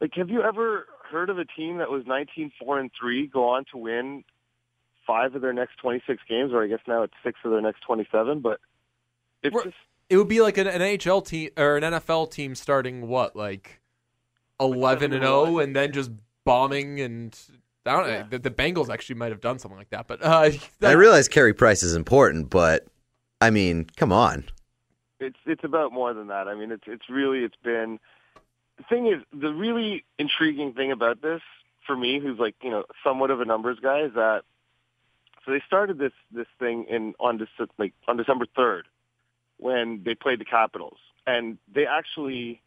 [0.00, 3.64] like have you ever heard of a team that was 19-4 and 3 go on
[3.70, 4.24] to win
[5.06, 7.82] 5 of their next 26 games or I guess now it's 6 of their next
[7.82, 8.58] 27, but
[9.42, 9.66] it's Right.
[9.66, 9.76] just
[10.10, 13.80] It would be like an NHL team or an NFL team starting what, like
[14.58, 16.10] eleven and zero, oh and then just
[16.44, 17.38] bombing and.
[17.86, 18.16] I don't know.
[18.16, 18.26] Yeah.
[18.30, 20.50] The, the Bengals actually might have done something like that, but uh,
[20.82, 22.86] I realize Carey Price is important, but
[23.40, 24.44] I mean, come on.
[25.20, 26.48] it's it's about more than that.
[26.48, 27.98] I mean, it's it's really it's been
[28.78, 31.42] the thing is the really intriguing thing about this
[31.86, 34.42] for me, who's like you know somewhat of a numbers guy, is that
[35.44, 38.88] so they started this this thing in on Dece- like on December third
[39.58, 42.60] when they played the Capitals, and they actually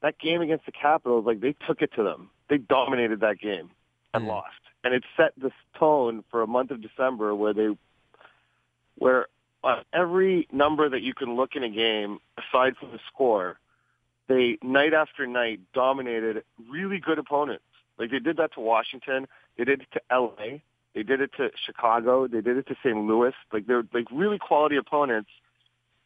[0.00, 2.30] that game against the Capitals, like they took it to them.
[2.48, 3.70] They dominated that game
[4.14, 4.28] and Mm.
[4.28, 7.76] lost, and it set this tone for a month of December where they
[8.96, 9.28] where
[9.64, 13.58] on every number that you can look in a game, aside from the score,
[14.26, 17.64] they night after night dominated really good opponents.
[17.98, 20.60] Like they did that to Washington, they did it to LA,
[20.94, 22.26] They did it to Chicago.
[22.26, 22.96] They did it to St.
[22.96, 23.32] Louis.
[23.52, 25.30] Like they're like really quality opponents,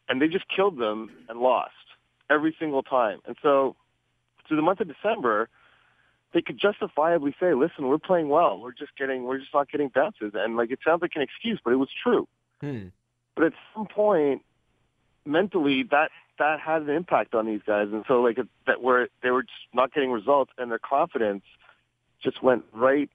[0.07, 1.71] and they just killed them and lost
[2.29, 3.19] every single time.
[3.25, 3.75] And so,
[4.47, 5.49] through the month of December,
[6.33, 8.59] they could justifiably say, "Listen, we're playing well.
[8.59, 11.59] We're just getting, we're just not getting bounces." And like it sounds like an excuse,
[11.63, 12.27] but it was true.
[12.61, 12.87] Hmm.
[13.35, 14.41] But at some point,
[15.25, 19.31] mentally, that that had an impact on these guys, and so like that where they
[19.31, 21.43] were just not getting results, and their confidence
[22.23, 23.09] just went right,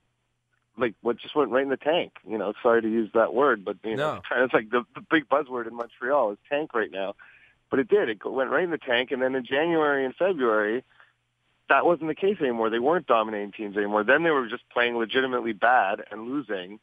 [0.79, 2.12] like what just went right in the tank.
[2.27, 4.22] You know, sorry to use that word, but you know, No.
[4.44, 7.14] it's like the, the big buzzword in Montreal is tank right now.
[7.70, 8.11] But it did.
[8.11, 10.85] It went right in the tank, and then in January and February,
[11.72, 12.68] that wasn't the case anymore.
[12.68, 14.04] They weren't dominating teams anymore.
[14.04, 16.78] Then they were just playing legitimately bad and losing,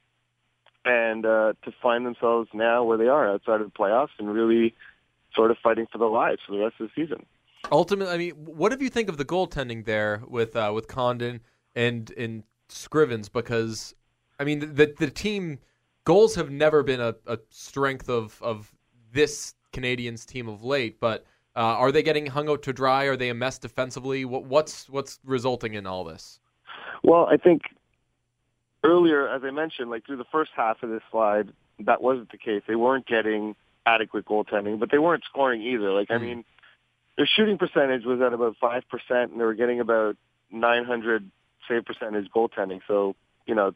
[0.84, 4.74] and uh, to find themselves now where they are outside of the playoffs and really
[5.36, 7.24] sort of fighting for their lives for the rest of the season.
[7.72, 11.42] Ultimately, I mean, what do you think of the goaltending there with uh, with Condon
[11.76, 13.32] and and Scrivens?
[13.32, 13.94] Because
[14.40, 15.60] I mean, the the team
[16.04, 18.74] goals have never been a, a strength of of
[19.14, 21.00] this Canadiens team of late.
[21.00, 23.06] But uh, are they getting hung out to dry?
[23.06, 24.26] Are they a mess defensively?
[24.26, 26.40] What, what's what's resulting in all this?
[27.04, 27.62] Well, I think
[28.84, 32.38] earlier, as I mentioned, like through the first half of this slide, that wasn't the
[32.38, 32.62] case.
[32.68, 35.92] They weren't getting adequate goaltending, but they weren't scoring either.
[35.92, 36.22] Like, I Mm.
[36.22, 36.46] mean,
[37.18, 40.16] their shooting percentage was at about 5%, and they were getting about
[40.52, 41.30] 900
[41.68, 42.82] save percentage goaltending.
[42.88, 43.74] So, you know,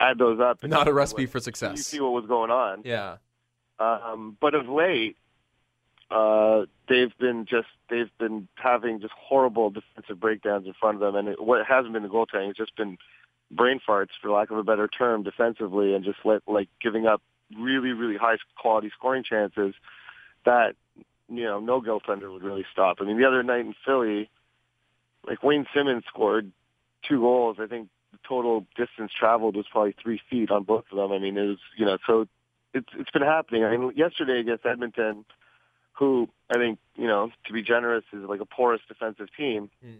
[0.00, 0.62] add those up.
[0.62, 1.76] and Not a recipe what- for success.
[1.76, 2.82] You see what was going on.
[2.84, 3.16] Yeah.
[3.78, 5.16] Um, but of late,
[6.10, 11.16] uh, they've been just they've been having just horrible defensive breakdowns in front of them,
[11.16, 12.96] and it, what hasn't been the goaltending, it's just been
[13.50, 17.22] brain farts, for lack of a better term, defensively, and just let like giving up
[17.58, 19.74] really really high quality scoring chances
[20.44, 20.74] that
[21.28, 22.98] you know no goaltender would really stop.
[23.00, 24.30] I mean, the other night in Philly,
[25.26, 26.52] like Wayne Simmonds scored
[27.08, 27.56] two goals.
[27.60, 31.10] I think the total distance traveled was probably three feet on both of them.
[31.10, 32.28] I mean, it was you know so
[32.74, 33.64] it's it's been happening.
[33.64, 35.24] I mean, yesterday against Edmonton,
[35.98, 39.70] who I think you know to be generous is like a porous defensive team.
[39.84, 39.98] Mm.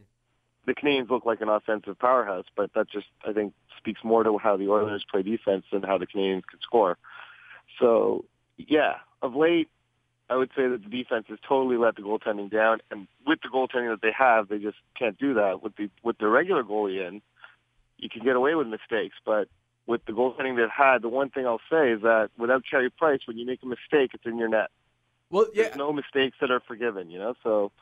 [0.66, 4.38] The Canadiens look like an offensive powerhouse, but that just I think speaks more to
[4.38, 6.98] how the Oilers play defense than how the Canadiens could score.
[7.80, 8.24] So
[8.56, 9.68] yeah, of late,
[10.28, 13.48] I would say that the defense has totally let the goaltending down, and with the
[13.48, 15.62] goaltending that they have, they just can't do that.
[15.62, 17.22] With the with the regular goalie in,
[17.98, 19.48] you can get away with mistakes, but
[19.86, 23.20] with the goaltending they've had, the one thing I'll say is that without Carey Price,
[23.26, 24.70] when you make a mistake, it's in your net.
[25.30, 25.64] Well, yeah.
[25.64, 27.34] There's no mistakes that are forgiven, you know.
[27.42, 27.72] So,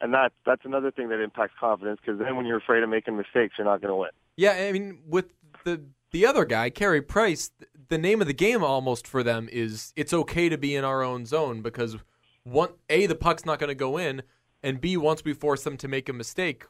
[0.00, 3.16] and that that's another thing that impacts confidence because then when you're afraid of making
[3.16, 4.10] mistakes, you're not going to win.
[4.36, 5.26] Yeah, I mean, with
[5.64, 7.50] the the other guy, Carey Price,
[7.88, 11.02] the name of the game almost for them is it's okay to be in our
[11.02, 11.96] own zone because
[12.44, 14.22] one, a the puck's not going to go in,
[14.62, 16.64] and b once we force them to make a mistake,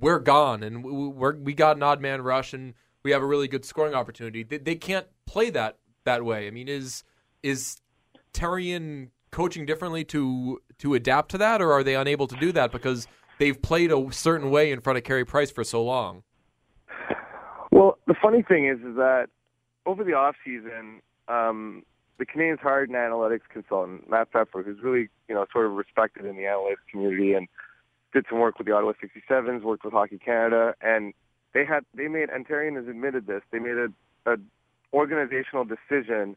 [0.00, 3.26] we're gone, and we, we're we got an odd man rush, and we have a
[3.26, 4.42] really good scoring opportunity.
[4.42, 6.46] They, they can't play that that way.
[6.46, 7.04] I mean, is
[7.42, 7.76] is
[8.32, 12.72] Therrien coaching differently to to adapt to that, or are they unable to do that
[12.72, 13.06] because
[13.38, 16.22] they've played a certain way in front of Carey Price for so long?
[17.70, 19.28] Well, the funny thing is, is that
[19.86, 21.84] over the off season, um,
[22.18, 26.26] the Canadiens hired an analytics consultant, Matt Pfeffer, who's really, you know, sort of respected
[26.26, 27.48] in the analytics community, and
[28.12, 31.14] did some work with the Ottawa 67s, worked with Hockey Canada, and
[31.54, 33.88] they had they made, and has admitted this, they made a,
[34.26, 34.36] a
[34.92, 36.36] organizational decision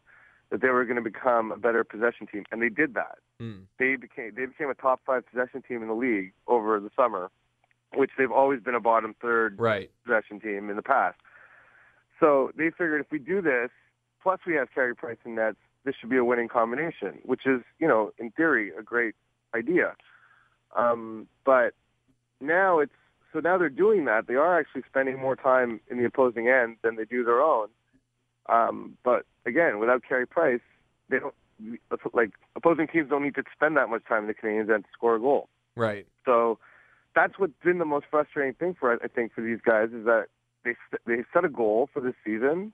[0.54, 3.18] that they were going to become a better possession team, and they did that.
[3.42, 3.64] Mm.
[3.80, 7.32] They became they became a top five possession team in the league over the summer,
[7.96, 9.90] which they've always been a bottom third Right.
[10.06, 11.18] possession team in the past.
[12.20, 13.72] So they figured if we do this,
[14.22, 17.62] plus we have Carey Price and Nets, this should be a winning combination, which is,
[17.80, 19.16] you know, in theory, a great
[19.56, 19.96] idea.
[20.76, 21.74] Um, but
[22.40, 22.94] now it's
[23.34, 24.28] so now they're doing that.
[24.28, 27.70] They are actually spending more time in the opposing end than they do their own.
[28.48, 30.62] Um, but again, without Carey Price,
[31.10, 31.34] they don't
[32.14, 34.90] like opposing teams don't need to spend that much time in the Canadiens end to
[34.94, 35.50] score a goal.
[35.76, 36.06] Right.
[36.26, 36.60] So
[37.16, 40.28] that's what's been the most frustrating thing for I think for these guys is that
[40.64, 40.76] they
[41.06, 42.74] they set a goal for this season,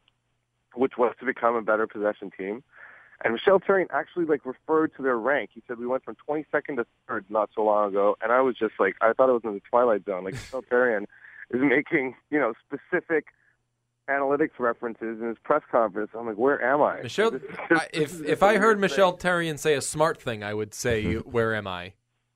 [0.75, 2.63] which was to become a better possession team.
[3.23, 5.49] And Michel Therrien actually like referred to their rank.
[5.53, 8.55] He said we went from 22nd to third not so long ago, and I was
[8.55, 10.23] just like I thought it was in the twilight zone.
[10.23, 11.05] Like Michel Therrien
[11.51, 13.27] is making you know specific
[14.09, 16.11] analytics references in his press conference.
[16.17, 17.01] I'm like, where am I?
[17.01, 19.31] Michel, This is- I, if is if a I heard Michel thing.
[19.31, 21.93] Therrien say a smart thing, I would say, "Where am I?"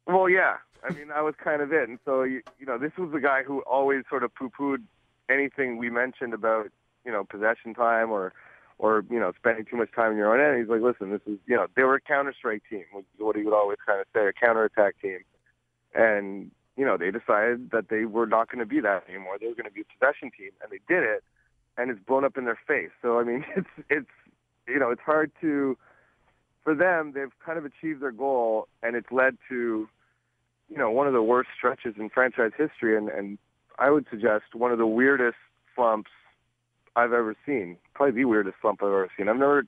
[0.08, 0.58] Well, yeah.
[0.88, 1.88] I mean, that was kind of it.
[1.88, 4.84] And so, you, you know, this was the guy who always sort of poo-pooed
[5.30, 6.68] anything we mentioned about,
[7.06, 8.34] you know, possession time or,
[8.80, 10.60] or you know, spending too much time in your own end.
[10.62, 13.38] He's like, listen, this is, you know, they were a counter-strike team, which is what
[13.38, 15.20] he would always kind of say, a counter-attack team.
[15.96, 19.38] And, you know, they decided that they were not going to be that anymore.
[19.40, 21.24] They were going to be a possession team, and they did it.
[21.78, 22.92] And it's blown up in their face.
[23.02, 24.10] So I mean, it's it's
[24.68, 25.78] you know it's hard to
[26.64, 27.14] for them.
[27.14, 29.88] They've kind of achieved their goal, and it's led to
[30.70, 33.38] you know one of the worst stretches in franchise history, and and
[33.78, 35.38] I would suggest one of the weirdest
[35.76, 36.12] slumps
[36.96, 37.78] I've ever seen.
[37.94, 39.30] Probably the weirdest slump I've ever seen.
[39.30, 39.66] I've never.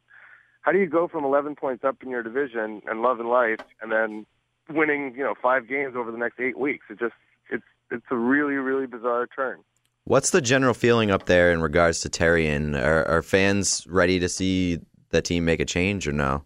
[0.62, 3.60] How do you go from 11 points up in your division and love and life,
[3.84, 4.26] and then
[4.68, 6.86] winning, you know, five games over the next eight weeks?
[6.90, 7.14] It just
[7.50, 9.60] it's it's a really really bizarre turn.
[10.08, 12.80] What's the general feeling up there in regards to Therrien?
[12.80, 16.44] Are, are fans ready to see the team make a change or no?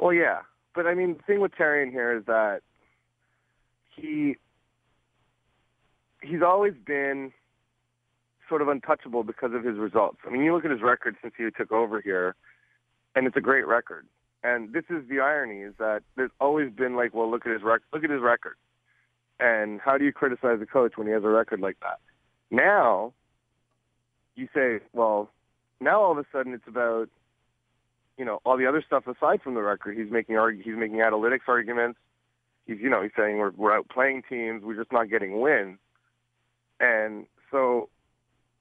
[0.00, 0.38] Well, yeah,
[0.74, 2.62] but I mean, the thing with Therrien here is that
[3.94, 4.36] he
[6.22, 7.30] he's always been
[8.48, 10.16] sort of untouchable because of his results.
[10.26, 12.36] I mean, you look at his record since he took over here,
[13.14, 14.06] and it's a great record.
[14.42, 17.62] And this is the irony: is that there's always been like, well, look at his
[17.62, 17.84] record.
[17.92, 18.56] Look at his record.
[19.40, 22.00] And how do you criticize a coach when he has a record like that?
[22.50, 23.12] Now,
[24.34, 25.30] you say, well,
[25.80, 27.08] now all of a sudden it's about,
[28.16, 29.96] you know, all the other stuff aside from the record.
[29.96, 31.98] He's making arg- he's making analytics arguments.
[32.66, 34.62] He's, you know, he's saying we're we're out playing teams.
[34.64, 35.78] We're just not getting wins.
[36.80, 37.88] And so,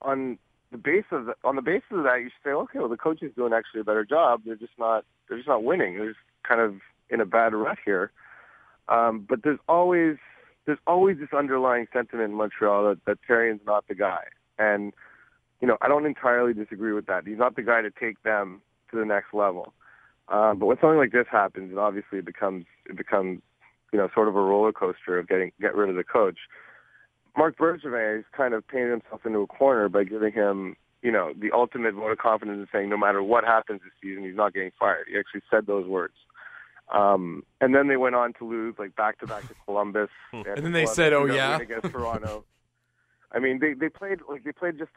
[0.01, 0.37] on
[0.71, 3.21] the base of the, on the basis of that, you say, okay, well, the coach
[3.21, 4.41] is doing actually a better job.
[4.45, 5.97] They're just not they're just not winning.
[5.97, 6.75] They're just kind of
[7.09, 8.11] in a bad rut here.
[8.89, 10.17] Um, but there's always
[10.67, 14.25] there's always this underlying sentiment in Montreal that, that Therrien's not the guy.
[14.59, 14.93] And,
[15.61, 17.25] you know, I don't entirely disagree with that.
[17.25, 19.73] He's not the guy to take them to the next level.
[20.27, 23.39] Um, but when something like this happens, it obviously becomes it becomes,
[23.93, 26.37] you know, sort of a roller coaster of getting get rid of the coach.
[27.37, 31.31] Marc Bergevin has kind of painted himself into a corner by giving him, you know,
[31.39, 34.53] the ultimate vote of confidence and saying no matter what happens this season, he's not
[34.53, 35.05] getting fired.
[35.09, 36.15] He actually said those words.
[36.89, 40.09] Um, and then they went on to lose like back to back to Columbus.
[40.33, 42.45] and then they said, "Oh yeah," against Toronto.
[43.31, 44.91] I mean, they they played like they played just.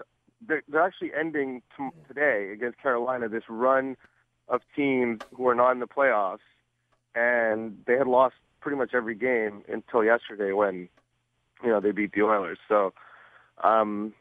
[0.46, 3.94] They're, they're actually ending t- today against Carolina this run
[4.48, 6.38] of teams who are not in the playoffs,
[7.14, 10.88] and they had lost pretty much every game until yesterday when,
[11.62, 12.58] you know, they beat the Oilers.
[12.68, 12.92] So,
[13.62, 14.12] um,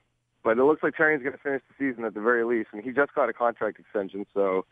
[0.44, 2.84] but it looks like Therrien's going to finish the season at the very least, and
[2.84, 4.66] he just got a contract extension, so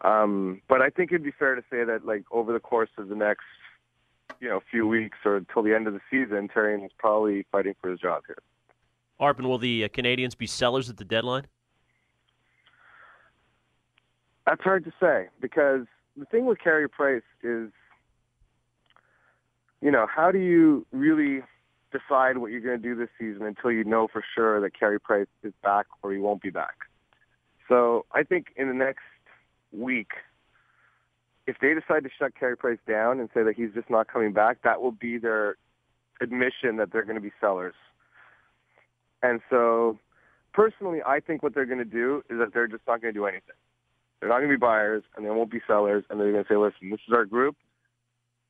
[0.00, 3.08] um, but I think it'd be fair to say that, like, over the course of
[3.08, 3.44] the next,
[4.40, 7.74] you know, few weeks or until the end of the season, Therrien is probably fighting
[7.80, 8.38] for his job here.
[9.20, 11.46] Arpon, will the uh, Canadiens be sellers at the deadline?
[14.46, 17.70] That's hard to say because the thing with Carey Price is,
[19.80, 21.42] you know, how do you really
[21.92, 24.98] decide what you're going to do this season until you know for sure that Carey
[24.98, 26.74] Price is back or he won't be back?
[27.68, 29.02] So I think in the next
[29.72, 30.10] week,
[31.46, 34.32] if they decide to shut Carey Price down and say that he's just not coming
[34.32, 35.56] back, that will be their
[36.20, 37.74] admission that they're going to be sellers.
[39.22, 39.98] And so,
[40.52, 43.18] personally, I think what they're going to do is that they're just not going to
[43.18, 43.56] do anything.
[44.20, 46.48] They're not going to be buyers, and they won't be sellers, and they're going to
[46.48, 47.56] say, listen, this is our group.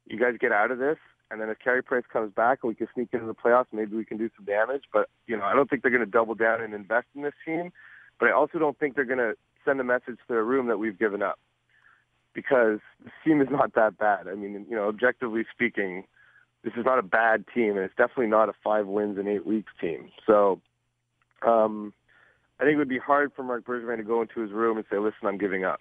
[0.07, 0.99] You guys get out of this,
[1.31, 3.97] and then if Carey Price comes back and we can sneak into the playoffs, maybe
[3.97, 4.83] we can do some damage.
[4.93, 7.33] But, you know, I don't think they're going to double down and invest in this
[7.47, 7.73] team.
[8.21, 10.79] But I also don't think they're going to send a message to their room that
[10.79, 11.39] we've given up
[12.35, 14.29] because the team is not that bad.
[14.29, 16.05] I mean, you know, objectively speaking,
[16.65, 19.47] this is not a bad team, and it's definitely not a five wins in eight
[19.47, 20.11] weeks team.
[20.27, 20.61] So,
[21.47, 21.93] um,
[22.61, 24.87] I think it would be hard for Marc Bergevin to go into his room and
[24.91, 25.81] say, "Listen, I'm giving up."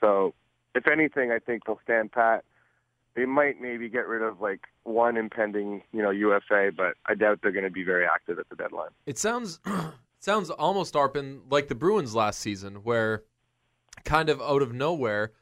[0.00, 0.34] So,
[0.74, 2.44] if anything, I think they'll stand pat.
[3.16, 7.40] They might maybe get rid of like one impending, you know, UFA, but I doubt
[7.42, 8.90] they're going to be very active at the deadline.
[9.06, 9.60] It sounds
[10.24, 13.24] sounds almost Arpon like the Bruins last season, where
[14.04, 15.32] kind of out of nowhere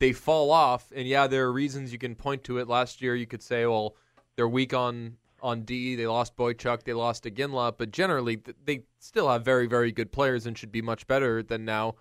[0.00, 0.92] they fall off.
[0.94, 2.68] And yeah, there are reasons you can point to it.
[2.68, 3.96] Last year, you could say, well,
[4.36, 5.96] they're weak on on D.
[5.96, 10.46] They lost Boychuk, they lost Iginla, but generally they still have very very good players
[10.46, 11.94] and should be much better than now.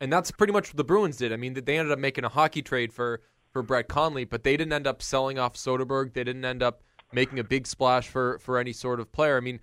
[0.00, 1.32] And that's pretty much what the Bruins did.
[1.32, 4.56] I mean, they ended up making a hockey trade for for Brett Connolly, but they
[4.56, 6.12] didn't end up selling off Soderberg.
[6.12, 9.36] They didn't end up making a big splash for for any sort of player.
[9.36, 9.60] I mean,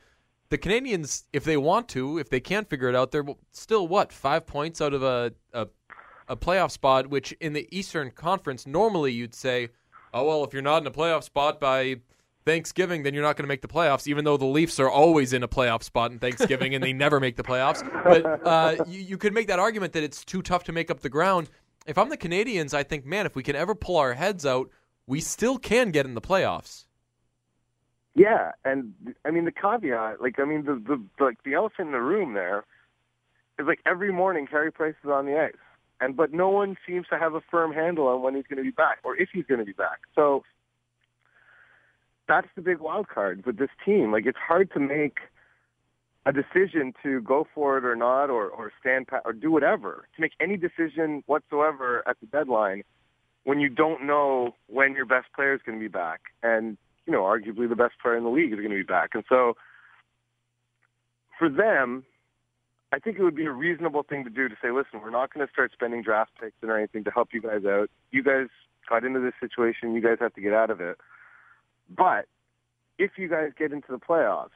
[0.52, 4.12] the Canadiens, if they want to, if they can't figure it out, they're still what
[4.12, 5.68] five points out of a, a
[6.28, 7.08] a, playoff spot.
[7.08, 9.70] Which in the Eastern Conference, normally you'd say,
[10.14, 12.02] oh well, if you're not in a playoff spot by
[12.46, 14.08] Thanksgiving, then you're not going to make the playoffs.
[14.08, 17.22] Even though the Leafs are always in a playoff spot in Thanksgiving and they never
[17.22, 20.66] make the playoffs, but uh, you, you could make that argument that it's too tough
[20.66, 21.50] to make up the ground.
[21.88, 24.70] If I'm the Canadiens, I think, man, if we can ever pull our heads out,
[25.08, 26.86] we still can get in the playoffs.
[28.14, 28.94] Yeah, and
[29.24, 32.34] I mean the caveat, like I mean the the like the elephant in the room
[32.34, 32.66] there
[33.58, 35.54] is like every morning Carey Price is on the ice,
[36.02, 38.64] and but no one seems to have a firm handle on when he's going to
[38.64, 40.00] be back or if he's going to be back.
[40.14, 40.44] So
[42.28, 44.12] that's the big wild card with this team.
[44.12, 45.20] Like it's hard to make
[46.26, 50.06] a decision to go for it or not, or or stand pat or do whatever
[50.16, 52.84] to make any decision whatsoever at the deadline
[53.46, 57.14] when you don't know when your best player is going to be back, and you
[57.14, 59.56] know arguably the best player in the league is going to be back, and so
[61.38, 62.06] for them,
[62.94, 65.34] I think it would be a reasonable thing to do to say, listen, we're not
[65.34, 67.90] going to start spending draft picks or anything to help you guys out.
[68.12, 68.48] You guys
[68.88, 69.96] got into this situation.
[69.96, 70.98] You guys have to get out of it.
[71.90, 72.26] But
[72.98, 74.50] if you guys get into the playoffs,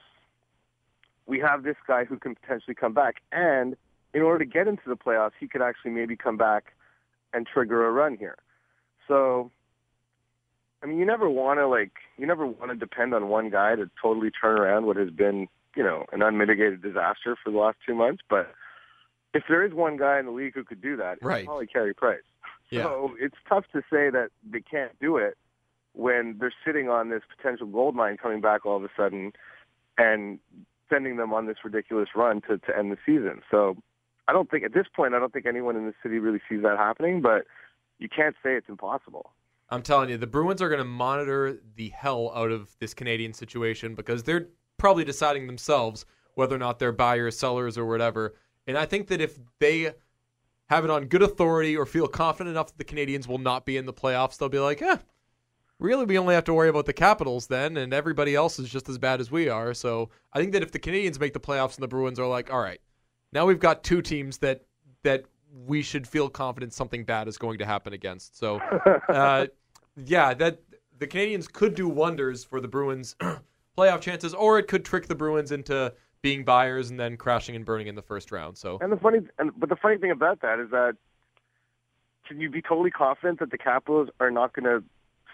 [1.25, 3.15] we have this guy who can potentially come back.
[3.31, 3.75] And
[4.13, 6.73] in order to get into the playoffs, he could actually maybe come back
[7.33, 8.37] and trigger a run here.
[9.07, 9.49] So,
[10.85, 13.75] I mean, you never want to like, you never want to depend on one guy
[13.75, 17.77] to totally turn around what has been, you know, an unmitigated disaster for the last
[17.83, 18.21] two months.
[18.29, 18.53] But
[19.33, 21.39] if there is one guy in the league who could do that, Right.
[21.39, 22.21] it's probably Carey Price.
[22.69, 22.83] Yeah.
[22.83, 25.39] So it's tough to say that they can't do it
[25.93, 29.33] when they're sitting on this potential gold mine coming back all of a sudden
[29.97, 30.37] and
[30.87, 33.41] sending them on this ridiculous run to, to end the season.
[33.49, 33.75] So
[34.27, 36.61] I don't think at this point I don't think anyone in the city really sees
[36.61, 37.45] that happening, but
[37.97, 39.31] you can't say it's impossible.
[39.69, 43.33] I'm telling you, the Bruins are going to monitor the hell out of this Canadian
[43.33, 46.05] situation because they're probably deciding themselves
[46.35, 48.35] whether or not they're buyers, sellers, or whatever.
[48.67, 49.93] And I think that if they
[50.67, 53.77] have it on good authority or feel confident enough that the Canadiens will not be
[53.77, 54.97] in the playoffs, they'll be like, eh,
[55.79, 58.89] really, we only have to worry about the Capitals then, and everybody else is just
[58.89, 59.73] as bad as we are.
[59.73, 62.51] So I think that if the Canadiens make the playoffs and the Bruins are like,
[62.51, 62.81] all right,
[63.31, 64.63] now we've got two teams that
[65.03, 65.25] that
[65.65, 68.37] we should feel confident something bad is going to happen against.
[68.37, 68.59] So,
[69.09, 69.47] uh,
[69.95, 70.61] yeah, that
[70.97, 73.15] the Canadiens could do wonders for the Bruins'
[73.77, 77.65] playoff chances, or it could trick the Bruins into being buyers and then crashing and
[77.65, 78.57] burning in the first round.
[78.57, 80.95] So, And the funny, and, but the funny thing about that is that
[82.27, 84.83] can you be totally confident that the Capitals are not going to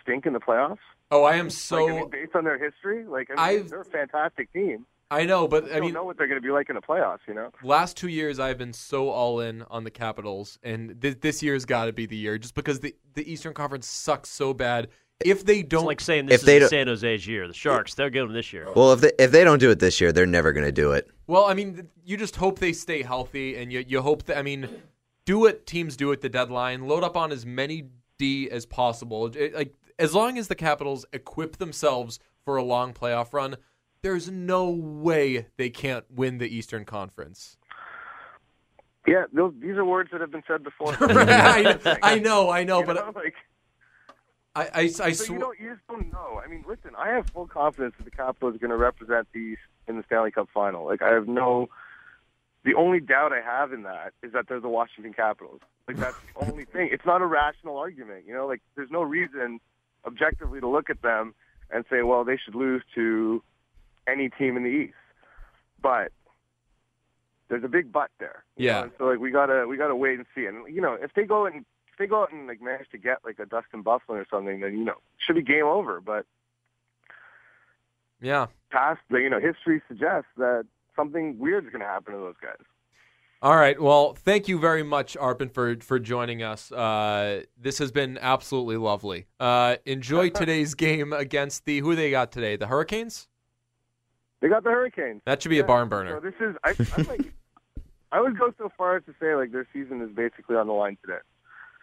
[0.01, 0.79] stink in the playoffs?
[1.11, 3.81] oh, I am like, I so mean, based on their history, like I mean, they're
[3.81, 4.85] a fantastic team.
[5.11, 6.75] I know, but I I don't mean, know what they're going to be like in
[6.75, 7.19] the playoffs.
[7.27, 11.19] You know, last two years I've been so all in on the Capitals, and th-
[11.19, 14.53] this year's got to be the year, just because the the Eastern Conference sucks so
[14.53, 14.87] bad.
[15.23, 17.47] If they don't, like saying this If is don't- San Jose's year.
[17.47, 18.67] The Sharks, they'll get them this year.
[18.75, 20.93] Well, if they, if they don't do it this year, they're never going to do
[20.93, 21.11] it.
[21.27, 24.41] Well, I mean, you just hope they stay healthy, and you you hope that I
[24.41, 24.67] mean,
[25.25, 26.87] do what teams do at the deadline.
[26.87, 27.83] Load up on as many
[28.17, 29.27] D as possible.
[29.35, 33.57] It- like as long as the Capitals equip themselves for a long playoff run,
[34.01, 37.57] there's no way they can't win the Eastern Conference.
[39.07, 40.95] yeah, those, these are words that have been said before.
[40.99, 43.35] I, I know, I know, You but know, like,
[44.55, 46.41] I I, I so you don't, you just don't know.
[46.43, 49.39] I mean, listen, I have full confidence that the Capitals are going to represent the
[49.39, 50.85] East in the Stanley Cup final.
[50.85, 51.69] Like, I have no.
[52.63, 55.61] The only doubt I have in that is that they're the Washington Capitals.
[55.87, 56.89] Like, that's the only thing.
[56.91, 58.25] It's not a rational argument.
[58.27, 59.59] You know, like, there's no reason
[60.05, 61.33] objectively to look at them
[61.71, 63.41] and say, well, they should lose to
[64.07, 64.93] any team in the East.
[65.81, 66.11] But
[67.49, 68.43] there's a big but there.
[68.57, 68.81] Yeah.
[68.81, 70.45] know, so like we gotta we gotta wait and see.
[70.45, 72.97] And you know, if they go and if they go out and like manage to
[72.97, 74.95] get like a Dustin Byfuglien or something, then you know
[75.25, 75.99] should be game over.
[76.01, 76.25] But
[78.21, 78.47] Yeah.
[78.71, 82.57] past you know history suggests that something weird is going to happen to those guys.
[83.43, 83.81] All right.
[83.81, 86.71] Well, thank you very much, Arpon, for for joining us.
[86.71, 89.25] Uh, this has been absolutely lovely.
[89.39, 93.27] Uh, enjoy today's game against the who they got today, the Hurricanes.
[94.41, 95.21] They got the Hurricanes.
[95.25, 96.19] That should be a Yeah, barn So burner.
[96.19, 97.33] this is I, I'm like
[98.11, 100.73] I would go so far as to say like their season is basically on the
[100.73, 101.19] line today.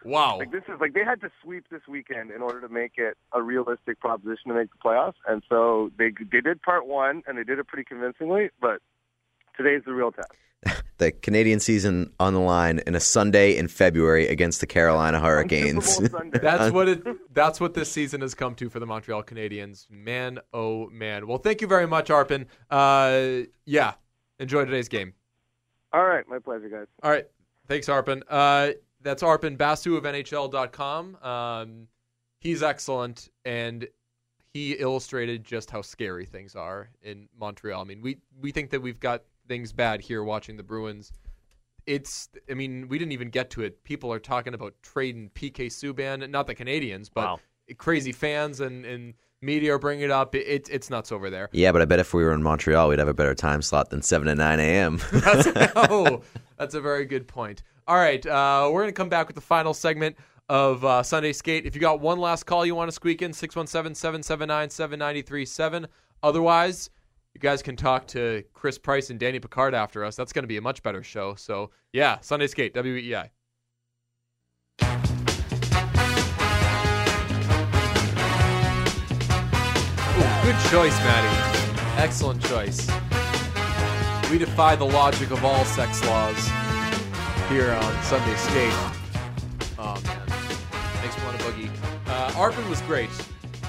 [0.05, 0.39] Wow.
[0.39, 3.17] Like this is like they had to sweep this weekend in order to make it
[3.33, 7.39] a realistic proposition to make the playoffs, and so they they did part one and
[7.39, 8.51] they did it pretty convincingly.
[8.61, 8.81] But
[9.57, 10.31] today's the real test.
[10.99, 15.87] The Canadian season on the line in a Sunday in February against the Carolina Hurricanes.
[15.87, 16.39] Super Bowl Sunday.
[16.41, 17.35] That's what it.
[17.35, 19.89] That's what this season has come to for the Montreal Canadiens.
[19.89, 21.27] Man, oh man.
[21.27, 22.47] Well, thank you very much, Arpon.
[22.69, 23.95] Uh, yeah,
[24.41, 25.15] enjoy today's game.
[25.93, 26.87] All right, my pleasure, guys.
[27.03, 27.27] All right,
[27.69, 28.23] thanks, Arpon.
[28.29, 31.17] Uh, that's Arpon Basu of NHL.com.
[31.23, 31.87] Um,
[32.41, 33.87] he's excellent, and
[34.53, 37.81] he illustrated just how scary things are in Montreal.
[37.81, 41.13] I mean, we we think that we've got things bad here watching the Bruins.
[41.87, 43.83] It's, I mean, we didn't even get to it.
[43.83, 47.41] People are talking about trading PK Subban, not the Canadiens, but Wow.
[47.79, 50.35] crazy fans and, and media are bringing it up.
[50.35, 51.49] It, it's nuts over there.
[51.53, 53.89] yeah, but I bet if we were in Montreal, we'd have a better time slot
[53.89, 55.01] than 7 to 9 a.m.
[55.13, 56.21] That's, oh,
[56.59, 57.63] that's a very good point.
[57.87, 60.17] All right, uh, we're going to come back with the final segment
[60.51, 61.65] of uh, Sunday Skate.
[61.65, 65.87] If you got one last call you want to squeak in, 617 779 7937.
[66.23, 66.91] Otherwise,
[67.39, 70.17] you guys can talk to Chris Price and Danny Picard after us.
[70.17, 71.37] That's going to be a much better show.
[71.37, 73.31] So, yeah, Sunday Skate, E WEI.
[80.43, 82.03] Good choice, Maddie.
[82.03, 82.91] Excellent choice.
[84.33, 86.49] We defy the logic of all sex laws
[87.49, 88.73] here on Sunday Skate.
[89.79, 90.27] Oh man,
[91.03, 91.71] makes me want to boogie.
[92.09, 93.11] Uh, Arpon was great.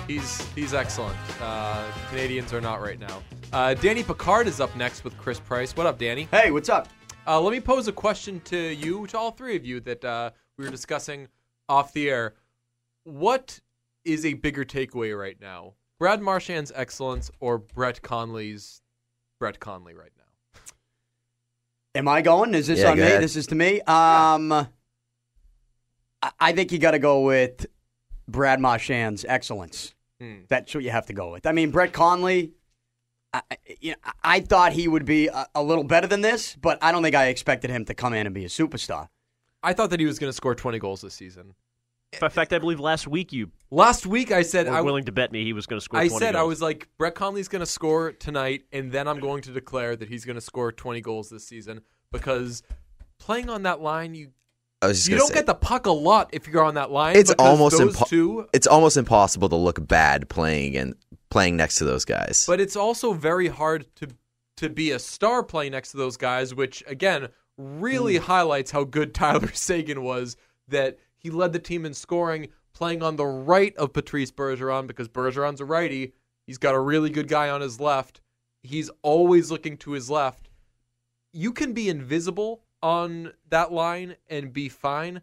[0.07, 1.15] He's he's excellent.
[1.39, 3.21] Uh, Canadiens are not right now.
[3.51, 5.75] Uh, Danny Picard is up next with Chris Price.
[5.75, 6.27] What up, Danny?
[6.31, 6.87] Hey, what's up?
[7.25, 10.31] Uh, let me pose a question to you, to all three of you that uh,
[10.57, 11.27] we were discussing
[11.67, 12.35] off the air.
[13.03, 13.59] What
[14.05, 15.73] is a bigger takeaway right now?
[15.99, 18.81] Brad Marchand's excellence or Brett Connolly's
[19.39, 20.59] Brett Connolly right now?
[21.95, 22.53] Am I going?
[22.53, 23.03] Is this Yeah, on me?
[23.03, 23.21] ahead.
[23.21, 23.81] This is to me.
[23.81, 24.67] Um, I-
[26.39, 27.65] I think you got to go with
[28.27, 29.95] Brad Marchand's excellence.
[30.21, 30.41] Hmm.
[30.49, 31.45] That's what you have to go with.
[31.47, 32.53] I mean, Brett Connolly.
[33.33, 36.55] I, I- you know, I thought he would be a, a little better than this,
[36.59, 39.09] but I don't think I expected him to come in and be a superstar.
[39.61, 41.53] I thought that he was going to score 20 goals this season.
[42.21, 45.11] In fact, I believe last week you Last week I said were I, willing to
[45.11, 45.99] bet me he was going to score.
[45.99, 49.19] I 20 said I was like Brett Connolly's going to score tonight, and then I'm
[49.19, 52.63] going to declare that he's going to score 20 goals this season because
[53.19, 54.31] playing on that line, you
[54.81, 56.89] I was just you don't say, get the puck a lot if you're on that
[56.89, 57.15] line.
[57.15, 58.47] It's almost those impo- two.
[58.53, 60.95] it's almost impossible to look bad playing and
[61.29, 62.45] playing next to those guys.
[62.47, 64.07] But it's also very hard to
[64.57, 68.23] to be a star playing next to those guys, which again really Hmm.
[68.23, 70.35] highlights how good Tyler Seguin was.
[70.67, 75.07] That he led the team in scoring, playing on the right of Patrice Bergeron because
[75.09, 76.13] Bergeron's a righty.
[76.45, 78.21] He's got a really good guy on his left.
[78.61, 80.49] He's always looking to his left.
[81.33, 85.21] You can be invisible on that line and be fine,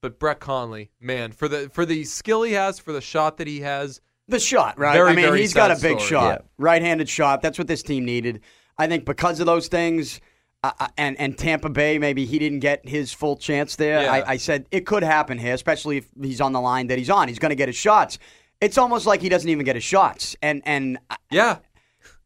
[0.00, 3.46] but Brett Connolly, man, for the for the skill he has, for the shot that
[3.46, 4.94] he has, The shot, right?
[4.94, 6.00] Very, I mean, he's got a big story.
[6.00, 6.46] shot, Yeah.
[6.58, 7.42] right-handed shot.
[7.42, 8.40] That's what this team needed.
[8.78, 10.20] I think because of those things,
[10.64, 14.02] uh, uh, and and Tampa Bay, maybe he didn't get his full chance there.
[14.02, 14.12] Yeah.
[14.12, 17.10] I, I said it could happen here, especially if he's on the line that he's
[17.10, 17.26] on.
[17.28, 18.18] He's going to get his shots.
[18.60, 21.56] It's almost like he doesn't even get his shots, and and I- yeah,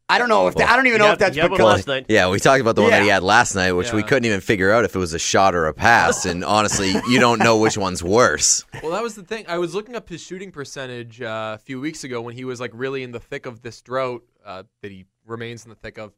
[0.09, 1.57] I don't know if that, I don't even know had- if that's he had one
[1.57, 2.05] because last night.
[2.07, 4.05] yeah, we talked about the one that he had last night, which we Yeah.
[4.07, 6.25] couldn't even figure out if it was a shot or a pass.
[6.25, 8.63] and honestly, you don't know which one's worse.
[8.81, 9.43] Well, that was the thing.
[9.49, 12.61] I was looking up his shooting percentage uh, a few weeks ago when he was
[12.61, 15.97] like really in the thick of this drought uh, that he remains in the thick
[15.97, 16.13] of,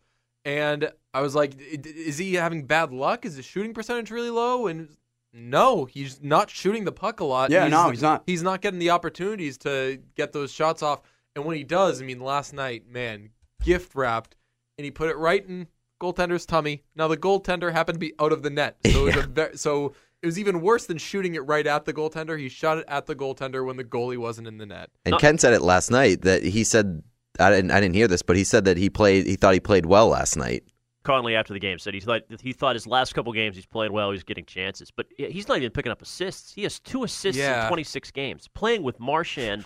[0.46, 3.26] and I was like, "I- "Is he having bad luck?
[3.26, 4.90] Is his shooting percentage really low?" And
[5.34, 7.50] no, he's not shooting the puck a lot.
[7.50, 8.22] Yeah, no, he's not.
[8.28, 11.02] He's not getting the opportunities to get those shots off.
[11.36, 13.30] And when he does, I mean, last night, man,
[13.70, 14.36] gift wrapped,
[14.78, 15.67] and he put it right in
[16.01, 16.84] goaltender's tummy.
[16.95, 19.57] Now the goaltender happened to be out of the net, so it was a ve-
[19.57, 22.38] so it was even worse than shooting it right at the goaltender.
[22.38, 24.89] He shot it at the goaltender when the goalie wasn't in the net.
[25.05, 27.03] And Ken said it last night that he said
[27.39, 29.59] I didn't I didn't hear this, but he said that he played he thought he
[29.59, 30.63] played well last night.
[31.03, 33.91] Connolly after the game said he thought he thought his last couple games he's played
[33.91, 36.53] well, he's getting chances, but he's not even picking up assists.
[36.53, 37.63] He has two assists Yeah.
[37.63, 39.63] in 26 games, playing with Marchand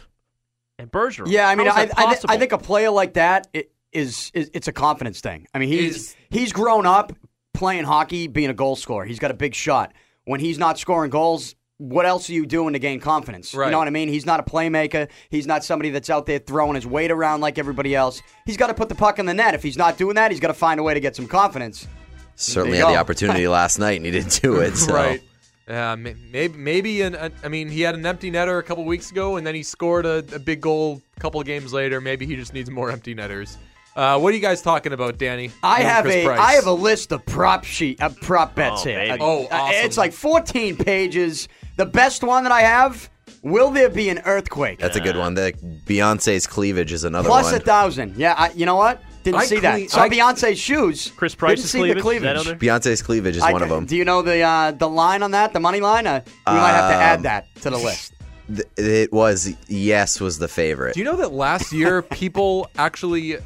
[0.80, 1.28] and Bergeron.
[1.32, 2.34] Yeah, I mean, I, I, thi- possible?
[2.34, 5.48] I think a player like that i- is, is it's a confidence thing.
[5.54, 7.14] I mean, he's Is- he's grown up
[7.54, 9.06] playing hockey, being a goal scorer.
[9.06, 9.94] He's got a big shot.
[10.26, 13.54] When he's not scoring goals, what else are you doing to gain confidence?
[13.54, 13.68] Right.
[13.68, 14.08] You know what I mean?
[14.08, 15.10] He's not a playmaker.
[15.30, 18.22] He's not somebody that's out there throwing his weight around like everybody else.
[18.46, 19.54] He's got to put the puck in the net.
[19.54, 21.88] If he's not doing that, he's got to find a way to get some confidence.
[22.36, 24.76] Certainly had you the opportunity last night and he didn't do it.
[24.78, 24.94] So.
[24.94, 25.22] Right.
[25.68, 29.12] Yeah, maybe maybe an, an, I mean he had an empty netter a couple weeks
[29.12, 32.02] ago, and then he scored a, a big goal a couple of games later.
[32.02, 33.58] Maybe he just needs more empty netters.
[33.96, 35.52] Uh, what are you guys talking about, Danny?
[35.62, 36.40] I and have Chris a Price.
[36.40, 39.00] I have a list of prop sheet uh, prop bets Oh, here.
[39.00, 39.18] baby.
[39.22, 39.86] Oh, uh, awesome.
[39.86, 41.48] It's like 14 pages.
[41.78, 43.10] The best one that I have.
[43.44, 44.80] Will there be an earthquake?
[44.80, 45.34] That's a good one.
[45.34, 45.54] The
[45.86, 47.52] Beyonce's cleavage is another Plus one.
[47.52, 48.16] Plus a thousand.
[48.16, 49.02] Yeah, I, you know what?
[49.24, 49.90] Didn't I see cle- that.
[49.92, 51.12] Saw I- Beyonce's shoes.
[51.16, 52.04] Chris Didn't Price's see cleavage.
[52.04, 52.48] the Is that cleavage.
[52.48, 52.60] on?
[52.60, 53.86] Beyonce's cleavage is I- one of them.
[53.86, 55.52] Do you know the uh, the line on that?
[55.54, 56.08] The money line?
[56.08, 58.14] Uh, we might have to add Um, that to the list.
[58.48, 60.94] Th- It was yes was the favorite.
[60.96, 63.38] Do you know that last year people actually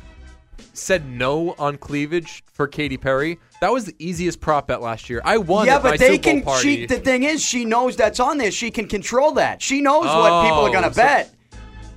[0.73, 3.39] said no on cleavage for Katy Perry?
[3.61, 5.21] That was the easiest prop bet last year.
[5.25, 5.65] I won.
[5.65, 6.41] Yeah, at my but they Super can.
[6.43, 6.61] Party.
[6.75, 8.51] She, the thing is, she knows that's on there.
[8.51, 9.61] She can control that.
[9.61, 11.33] She knows what oh, people are going Oh, to so- bet.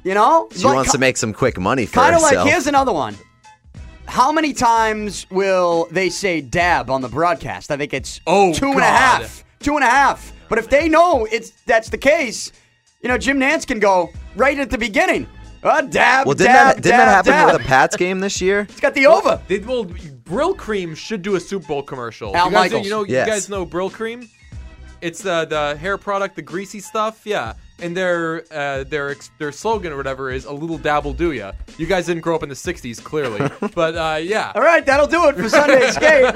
[0.03, 2.45] You know, She wants to make some quick money for Kind of herself.
[2.47, 3.17] like here's another one.
[4.07, 7.71] How many times will they say dab on the broadcast?
[7.71, 9.45] I think it's Oh, two and a half.
[9.61, 10.33] Two and a half.
[10.49, 12.51] But if they know it's that's the case,
[13.03, 15.29] you know, Jim Nantz can go right at the beginning.
[15.63, 17.53] Uh, dab, well, didn't dab, that didn't dab, that happen dab.
[17.53, 18.61] with the Pats game this year?
[18.71, 19.41] It's got the over.
[19.47, 22.35] They, well, Brylcreem should do a Super Bowl commercial.
[22.35, 22.85] Al you guys, Michaels.
[22.87, 23.27] You know, Yes.
[23.27, 24.29] you guys know Brylcreem.
[25.03, 27.23] It's the the hair product, the greasy stuff.
[27.25, 31.33] Yeah, and their uh, their ex- their slogan or whatever is "a little dabble do
[31.33, 34.53] ya." You guys didn't grow up in the '60s, clearly, but uh, yeah.
[34.55, 36.35] All right, that'll do it for Sunday Skate.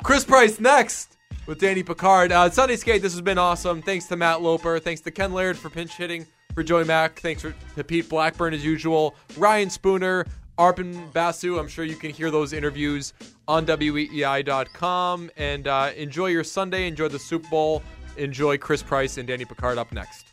[0.02, 1.16] Chris Price next
[1.46, 2.32] with Danny Picard.
[2.32, 3.80] Uh, Sunday Skate, this has been awesome.
[3.82, 4.78] Thanks to Matt Loper.
[4.78, 6.26] Thanks to Ken Laird for pinch hitting
[6.56, 7.20] for Joey Mack.
[7.20, 9.14] Thanks for, to Pete Blackburn as usual.
[9.36, 10.26] Ryan Spooner,
[10.58, 13.12] Arpon Basu, I'm sure you can hear those interviews
[13.46, 15.30] on WEEI.com.
[15.36, 16.88] And uh, enjoy your Sunday.
[16.88, 17.82] Enjoy the Super Bowl.
[18.16, 20.25] Enjoy Chris Price and Danny Picard up next.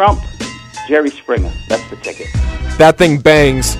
[0.00, 0.24] Trump,
[0.88, 1.52] Jerry Springer.
[1.68, 2.28] That's the ticket.
[2.78, 3.76] That thing bangs.